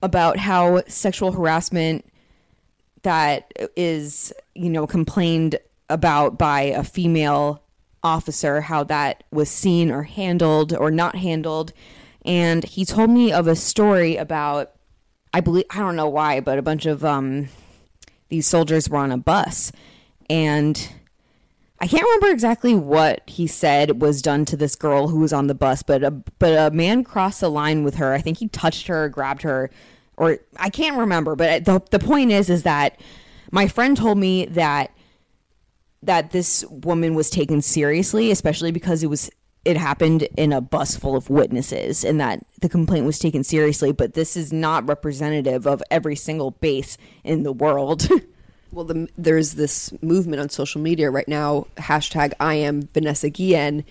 about 0.00 0.36
how 0.36 0.82
sexual 0.86 1.32
harassment 1.32 2.04
that 3.02 3.52
is, 3.76 4.32
you 4.54 4.70
know, 4.70 4.86
complained 4.86 5.56
about 5.90 6.38
by 6.38 6.62
a 6.62 6.84
female 6.84 7.62
officer, 8.02 8.60
how 8.60 8.84
that 8.84 9.24
was 9.30 9.50
seen 9.50 9.90
or 9.90 10.02
handled 10.02 10.72
or 10.72 10.90
not 10.90 11.16
handled. 11.16 11.72
And 12.24 12.64
he 12.64 12.84
told 12.84 13.10
me 13.10 13.32
of 13.32 13.46
a 13.48 13.56
story 13.56 14.16
about, 14.16 14.72
I 15.34 15.40
believe, 15.40 15.64
I 15.70 15.78
don't 15.78 15.96
know 15.96 16.08
why, 16.08 16.40
but 16.40 16.58
a 16.58 16.62
bunch 16.62 16.86
of 16.86 17.04
um, 17.04 17.48
these 18.28 18.46
soldiers 18.46 18.88
were 18.88 18.98
on 18.98 19.12
a 19.12 19.18
bus. 19.18 19.72
And 20.30 20.88
I 21.80 21.88
can't 21.88 22.04
remember 22.04 22.28
exactly 22.28 22.74
what 22.74 23.22
he 23.26 23.48
said 23.48 24.00
was 24.00 24.22
done 24.22 24.44
to 24.46 24.56
this 24.56 24.76
girl 24.76 25.08
who 25.08 25.18
was 25.18 25.32
on 25.32 25.48
the 25.48 25.54
bus, 25.54 25.82
but 25.82 26.04
a, 26.04 26.12
but 26.12 26.52
a 26.56 26.74
man 26.74 27.02
crossed 27.02 27.40
the 27.40 27.50
line 27.50 27.82
with 27.82 27.96
her. 27.96 28.12
I 28.12 28.20
think 28.20 28.38
he 28.38 28.46
touched 28.48 28.86
her, 28.86 29.08
grabbed 29.08 29.42
her, 29.42 29.68
or 30.16 30.38
I 30.56 30.70
can't 30.70 30.96
remember. 30.96 31.34
But 31.34 31.64
the 31.64 31.82
the 31.90 31.98
point 31.98 32.30
is, 32.30 32.48
is 32.48 32.62
that 32.62 33.00
my 33.50 33.66
friend 33.66 33.96
told 33.96 34.18
me 34.18 34.46
that 34.46 34.92
that 36.04 36.30
this 36.30 36.64
woman 36.70 37.14
was 37.14 37.30
taken 37.30 37.62
seriously, 37.62 38.30
especially 38.30 38.70
because 38.70 39.02
it 39.02 39.10
was 39.10 39.28
it 39.64 39.76
happened 39.76 40.22
in 40.36 40.52
a 40.52 40.60
bus 40.60 40.96
full 40.96 41.16
of 41.16 41.30
witnesses 41.30 42.04
and 42.04 42.20
that 42.20 42.44
the 42.60 42.68
complaint 42.68 43.06
was 43.06 43.18
taken 43.18 43.44
seriously, 43.44 43.92
but 43.92 44.14
this 44.14 44.36
is 44.36 44.52
not 44.52 44.86
representative 44.88 45.66
of 45.66 45.82
every 45.90 46.16
single 46.16 46.50
base 46.50 46.98
in 47.24 47.42
the 47.42 47.52
world. 47.52 48.08
Well, 48.72 48.86
the, 48.86 49.06
there's 49.18 49.52
this 49.52 49.92
movement 50.02 50.40
on 50.40 50.48
social 50.48 50.80
media 50.80 51.10
right 51.10 51.28
now, 51.28 51.66
hashtag 51.76 52.32
I 52.40 52.54
am 52.54 52.88
Vanessa 52.94 53.28
Guillen, 53.28 53.84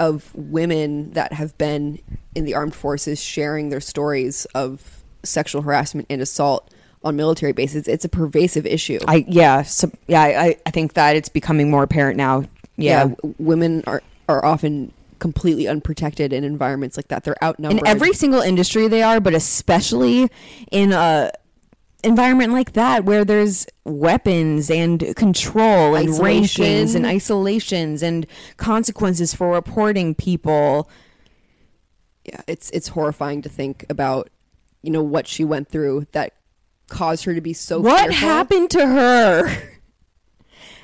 of 0.00 0.34
women 0.34 1.12
that 1.12 1.32
have 1.32 1.56
been 1.56 2.00
in 2.34 2.44
the 2.44 2.54
armed 2.54 2.74
forces 2.74 3.22
sharing 3.22 3.68
their 3.68 3.80
stories 3.80 4.44
of 4.56 5.04
sexual 5.22 5.62
harassment 5.62 6.08
and 6.10 6.20
assault 6.20 6.68
on 7.04 7.14
military 7.14 7.52
bases. 7.52 7.86
It's 7.86 8.04
a 8.04 8.08
pervasive 8.08 8.66
issue. 8.66 8.98
I 9.06 9.24
yeah, 9.28 9.62
so, 9.62 9.90
yeah, 10.08 10.22
I, 10.22 10.56
I 10.66 10.70
think 10.70 10.94
that 10.94 11.14
it's 11.14 11.28
becoming 11.28 11.70
more 11.70 11.84
apparent 11.84 12.16
now. 12.16 12.44
Yeah. 12.76 13.08
w- 13.08 13.34
women 13.38 13.84
are, 13.86 14.02
are 14.28 14.44
often 14.44 14.92
completely 15.18 15.66
unprotected 15.68 16.32
in 16.32 16.44
environments 16.44 16.96
like 16.96 17.08
that. 17.08 17.24
They're 17.24 17.42
outnumbered. 17.42 17.80
in 17.80 17.86
every 17.86 18.12
single 18.12 18.40
industry 18.40 18.88
they 18.88 19.02
are, 19.02 19.20
but 19.20 19.34
especially 19.34 20.30
in 20.70 20.92
a 20.92 21.30
environment 22.04 22.52
like 22.52 22.74
that 22.74 23.04
where 23.04 23.24
there's 23.24 23.66
weapons 23.84 24.70
and 24.70 25.16
control 25.16 25.96
and 25.96 26.08
Isolation. 26.10 26.64
rankings 26.64 26.94
and 26.94 27.04
isolations 27.04 28.02
and 28.02 28.24
consequences 28.56 29.34
for 29.34 29.50
reporting 29.52 30.14
people. 30.14 30.88
yeah, 32.24 32.40
it's 32.46 32.70
it's 32.70 32.88
horrifying 32.88 33.42
to 33.42 33.48
think 33.48 33.84
about, 33.90 34.30
you 34.82 34.90
know, 34.92 35.02
what 35.02 35.26
she 35.26 35.44
went 35.44 35.68
through 35.68 36.06
that 36.12 36.34
caused 36.88 37.24
her 37.24 37.34
to 37.34 37.40
be 37.40 37.52
so 37.52 37.80
What 37.80 38.10
fearful. 38.10 38.14
happened 38.28 38.70
to 38.70 38.86
her? 38.86 39.62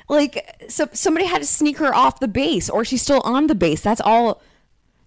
like 0.07 0.65
so 0.69 0.87
somebody 0.93 1.25
had 1.25 1.41
to 1.41 1.47
sneak 1.47 1.77
her 1.77 1.93
off 1.93 2.19
the 2.19 2.27
base 2.27 2.69
or 2.69 2.85
she's 2.85 3.01
still 3.01 3.21
on 3.21 3.47
the 3.47 3.55
base. 3.55 3.81
That's 3.81 4.01
all 4.01 4.41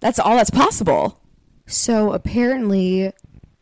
that's 0.01 0.19
all 0.19 0.37
that's 0.37 0.51
possible. 0.51 1.21
So 1.67 2.13
apparently 2.13 3.13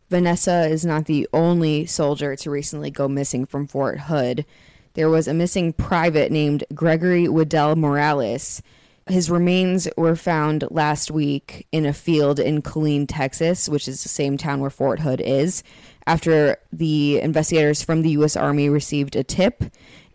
Vanessa 0.09 0.66
is 0.68 0.85
not 0.85 1.07
the 1.07 1.29
only 1.33 1.87
soldier 1.87 2.37
to 2.37 2.51
recently 2.51 2.90
go 2.90 3.09
missing 3.09 3.44
from 3.44 3.66
Fort 3.66 4.01
Hood. 4.01 4.46
There 4.94 5.11
was 5.11 5.29
a 5.29 5.35
missing 5.35 5.72
private 5.72 6.31
named 6.31 6.64
Gregory 6.75 7.27
Wedel 7.27 7.77
Morales. 7.77 8.62
His 9.09 9.31
remains 9.31 9.88
were 9.96 10.16
found 10.16 10.64
last 10.70 11.11
week 11.11 11.66
in 11.70 11.85
a 11.87 11.92
field 11.92 12.38
in 12.40 12.62
Killeen, 12.62 13.07
Texas, 13.09 13.68
which 13.68 13.88
is 13.88 14.03
the 14.03 14.09
same 14.09 14.37
town 14.37 14.61
where 14.61 14.70
Fort 14.70 15.01
Hood 15.01 15.20
is, 15.20 15.62
after 16.07 16.57
the 16.72 17.20
investigators 17.20 17.83
from 17.83 18.03
the 18.03 18.11
U.S. 18.11 18.37
Army 18.37 18.68
received 18.68 19.14
a 19.14 19.22
tip. 19.22 19.64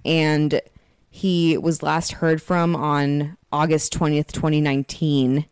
And 0.03 0.59
he 1.13 1.57
was 1.57 1.83
last 1.83 2.13
heard 2.13 2.41
from 2.41 2.73
on 2.73 3.37
August 3.51 3.93
20th, 3.93 4.31
2019, 4.31 5.45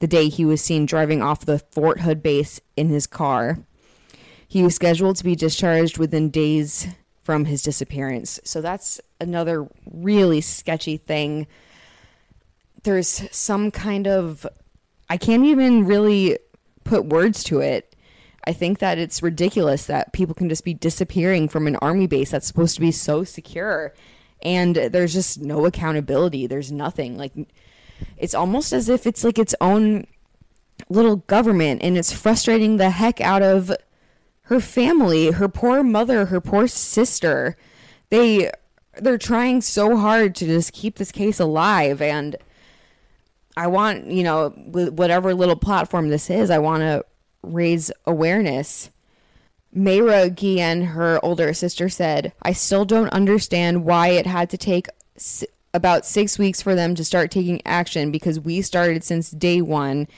the 0.00 0.06
day 0.06 0.28
he 0.28 0.44
was 0.44 0.60
seen 0.60 0.84
driving 0.84 1.22
off 1.22 1.46
the 1.46 1.58
Fort 1.58 2.00
Hood 2.00 2.22
base 2.22 2.60
in 2.76 2.90
his 2.90 3.06
car. 3.06 3.58
He 4.46 4.62
was 4.62 4.74
scheduled 4.74 5.16
to 5.16 5.24
be 5.24 5.34
discharged 5.34 5.96
within 5.96 6.28
days 6.28 6.86
from 7.24 7.46
his 7.46 7.62
disappearance. 7.62 8.38
So 8.44 8.60
that's 8.60 9.00
another 9.18 9.66
really 9.90 10.42
sketchy 10.42 10.98
thing. 10.98 11.46
There's 12.82 13.26
some 13.34 13.70
kind 13.70 14.06
of 14.06 14.46
I 15.08 15.16
can't 15.16 15.44
even 15.44 15.86
really 15.86 16.38
put 16.84 17.06
words 17.06 17.42
to 17.44 17.60
it. 17.60 17.96
I 18.44 18.52
think 18.52 18.78
that 18.80 18.98
it's 18.98 19.22
ridiculous 19.22 19.86
that 19.86 20.12
people 20.12 20.34
can 20.34 20.50
just 20.50 20.64
be 20.64 20.74
disappearing 20.74 21.48
from 21.48 21.66
an 21.66 21.76
army 21.76 22.06
base 22.06 22.30
that's 22.30 22.46
supposed 22.46 22.74
to 22.74 22.82
be 22.82 22.92
so 22.92 23.24
secure 23.24 23.94
and 24.42 24.76
there's 24.76 25.12
just 25.12 25.40
no 25.40 25.66
accountability. 25.66 26.46
There's 26.46 26.72
nothing. 26.72 27.16
Like 27.16 27.32
it's 28.16 28.34
almost 28.34 28.72
as 28.72 28.88
if 28.88 29.06
it's 29.06 29.24
like 29.24 29.38
its 29.38 29.54
own 29.60 30.06
little 30.88 31.16
government 31.16 31.82
and 31.82 31.98
it's 31.98 32.12
frustrating 32.12 32.76
the 32.76 32.90
heck 32.90 33.20
out 33.20 33.42
of 33.42 33.72
her 34.42 34.60
family, 34.60 35.30
her 35.32 35.48
poor 35.48 35.82
mother, 35.82 36.26
her 36.26 36.40
poor 36.40 36.66
sister. 36.66 37.56
They 38.10 38.50
they're 38.96 39.18
trying 39.18 39.60
so 39.60 39.96
hard 39.96 40.34
to 40.36 40.46
just 40.46 40.72
keep 40.72 40.96
this 40.96 41.12
case 41.12 41.38
alive 41.38 42.02
and 42.02 42.36
I 43.56 43.66
want, 43.66 44.06
you 44.06 44.22
know, 44.22 44.50
whatever 44.50 45.34
little 45.34 45.56
platform 45.56 46.10
this 46.10 46.30
is, 46.30 46.48
I 46.48 46.58
want 46.58 46.82
to 46.82 47.04
raise 47.42 47.90
awareness. 48.06 48.90
Mayra 49.74 50.34
Guillen, 50.34 50.82
her 50.82 51.20
older 51.24 51.52
sister, 51.52 51.88
said, 51.88 52.32
I 52.42 52.52
still 52.52 52.84
don't 52.84 53.08
understand 53.10 53.84
why 53.84 54.08
it 54.08 54.26
had 54.26 54.50
to 54.50 54.56
take 54.58 54.86
s- 55.16 55.44
about 55.74 56.06
six 56.06 56.38
weeks 56.38 56.62
for 56.62 56.74
them 56.74 56.94
to 56.94 57.04
start 57.04 57.30
taking 57.30 57.60
action 57.66 58.10
because 58.10 58.40
we 58.40 58.62
started 58.62 59.04
since 59.04 59.30
day 59.30 59.60
one. 59.60 60.08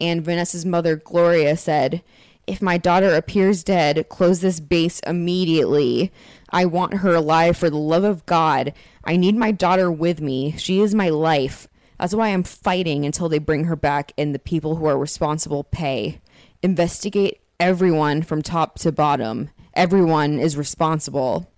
And 0.00 0.24
Vanessa's 0.24 0.64
mother, 0.64 0.96
Gloria, 0.96 1.56
said, 1.56 2.02
If 2.46 2.62
my 2.62 2.78
daughter 2.78 3.14
appears 3.14 3.62
dead, 3.62 4.08
close 4.08 4.40
this 4.40 4.58
base 4.58 5.00
immediately. 5.00 6.10
I 6.50 6.64
want 6.64 6.94
her 6.94 7.14
alive 7.14 7.56
for 7.56 7.68
the 7.68 7.76
love 7.76 8.04
of 8.04 8.24
God. 8.26 8.72
I 9.04 9.16
need 9.16 9.36
my 9.36 9.50
daughter 9.50 9.90
with 9.90 10.20
me. 10.20 10.54
She 10.56 10.80
is 10.80 10.94
my 10.94 11.10
life. 11.10 11.68
That's 11.98 12.14
why 12.14 12.28
I'm 12.28 12.42
fighting 12.42 13.04
until 13.04 13.28
they 13.28 13.38
bring 13.38 13.64
her 13.64 13.76
back 13.76 14.12
and 14.18 14.34
the 14.34 14.38
people 14.38 14.76
who 14.76 14.86
are 14.86 14.98
responsible 14.98 15.62
pay. 15.64 16.20
Investigate 16.62 17.40
everyone 17.60 18.22
from 18.22 18.42
top 18.42 18.78
to 18.80 18.92
bottom. 18.92 19.50
Everyone 19.74 20.38
is 20.38 20.56
responsible. 20.56 21.50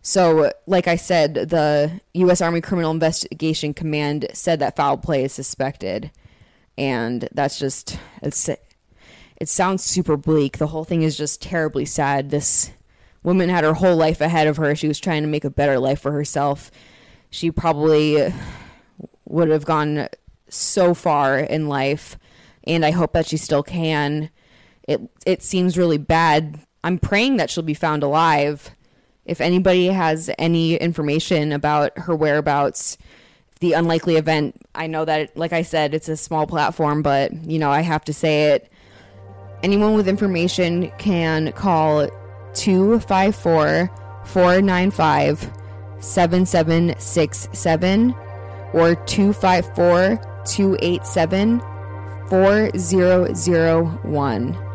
So, 0.00 0.52
like 0.66 0.88
I 0.88 0.96
said, 0.96 1.34
the 1.34 2.00
U.S. 2.14 2.40
Army 2.40 2.60
Criminal 2.60 2.90
Investigation 2.90 3.74
Command 3.74 4.26
said 4.32 4.60
that 4.60 4.76
foul 4.76 4.96
play 4.96 5.24
is 5.24 5.32
suspected, 5.32 6.10
and 6.76 7.28
that's 7.32 7.58
just 7.58 7.98
it's 8.22 8.48
it 8.48 9.48
sounds 9.48 9.84
super 9.84 10.16
bleak. 10.16 10.58
The 10.58 10.68
whole 10.68 10.84
thing 10.84 11.02
is 11.02 11.16
just 11.16 11.42
terribly 11.42 11.84
sad. 11.84 12.30
This 12.30 12.70
woman 13.22 13.48
had 13.48 13.64
her 13.64 13.74
whole 13.74 13.96
life 13.96 14.20
ahead 14.20 14.46
of 14.46 14.56
her. 14.56 14.74
She 14.74 14.88
was 14.88 14.98
trying 15.00 15.22
to 15.22 15.28
make 15.28 15.44
a 15.44 15.50
better 15.50 15.78
life 15.78 16.00
for 16.00 16.12
herself. 16.12 16.70
She 17.30 17.50
probably 17.50 18.32
would 19.26 19.50
have 19.50 19.64
gone 19.64 20.08
so 20.48 20.94
far 20.94 21.38
in 21.38 21.68
life, 21.68 22.18
and 22.64 22.84
I 22.84 22.92
hope 22.92 23.12
that 23.12 23.26
she 23.26 23.36
still 23.36 23.62
can. 23.62 24.30
It 24.88 25.00
it 25.26 25.42
seems 25.42 25.76
really 25.78 25.98
bad. 25.98 26.58
I'm 26.82 26.98
praying 26.98 27.36
that 27.36 27.50
she'll 27.50 27.62
be 27.62 27.74
found 27.74 28.02
alive. 28.02 28.70
If 29.26 29.42
anybody 29.42 29.88
has 29.88 30.30
any 30.38 30.76
information 30.76 31.52
about 31.52 31.98
her 31.98 32.16
whereabouts, 32.16 32.96
the 33.60 33.74
unlikely 33.74 34.16
event, 34.16 34.56
I 34.74 34.86
know 34.86 35.04
that, 35.04 35.36
like 35.36 35.52
I 35.52 35.60
said, 35.62 35.92
it's 35.92 36.08
a 36.08 36.16
small 36.16 36.46
platform, 36.46 37.02
but 37.02 37.34
you 37.44 37.58
know 37.58 37.70
I 37.70 37.82
have 37.82 38.02
to 38.06 38.14
say 38.14 38.52
it. 38.52 38.72
Anyone 39.62 39.92
with 39.94 40.08
information 40.08 40.90
can 40.98 41.52
call 41.52 42.08
254 42.54 43.90
495 44.24 45.52
7767 46.00 48.14
or 48.72 48.94
254 48.94 50.16
287 50.46 51.60
4001. 52.28 54.67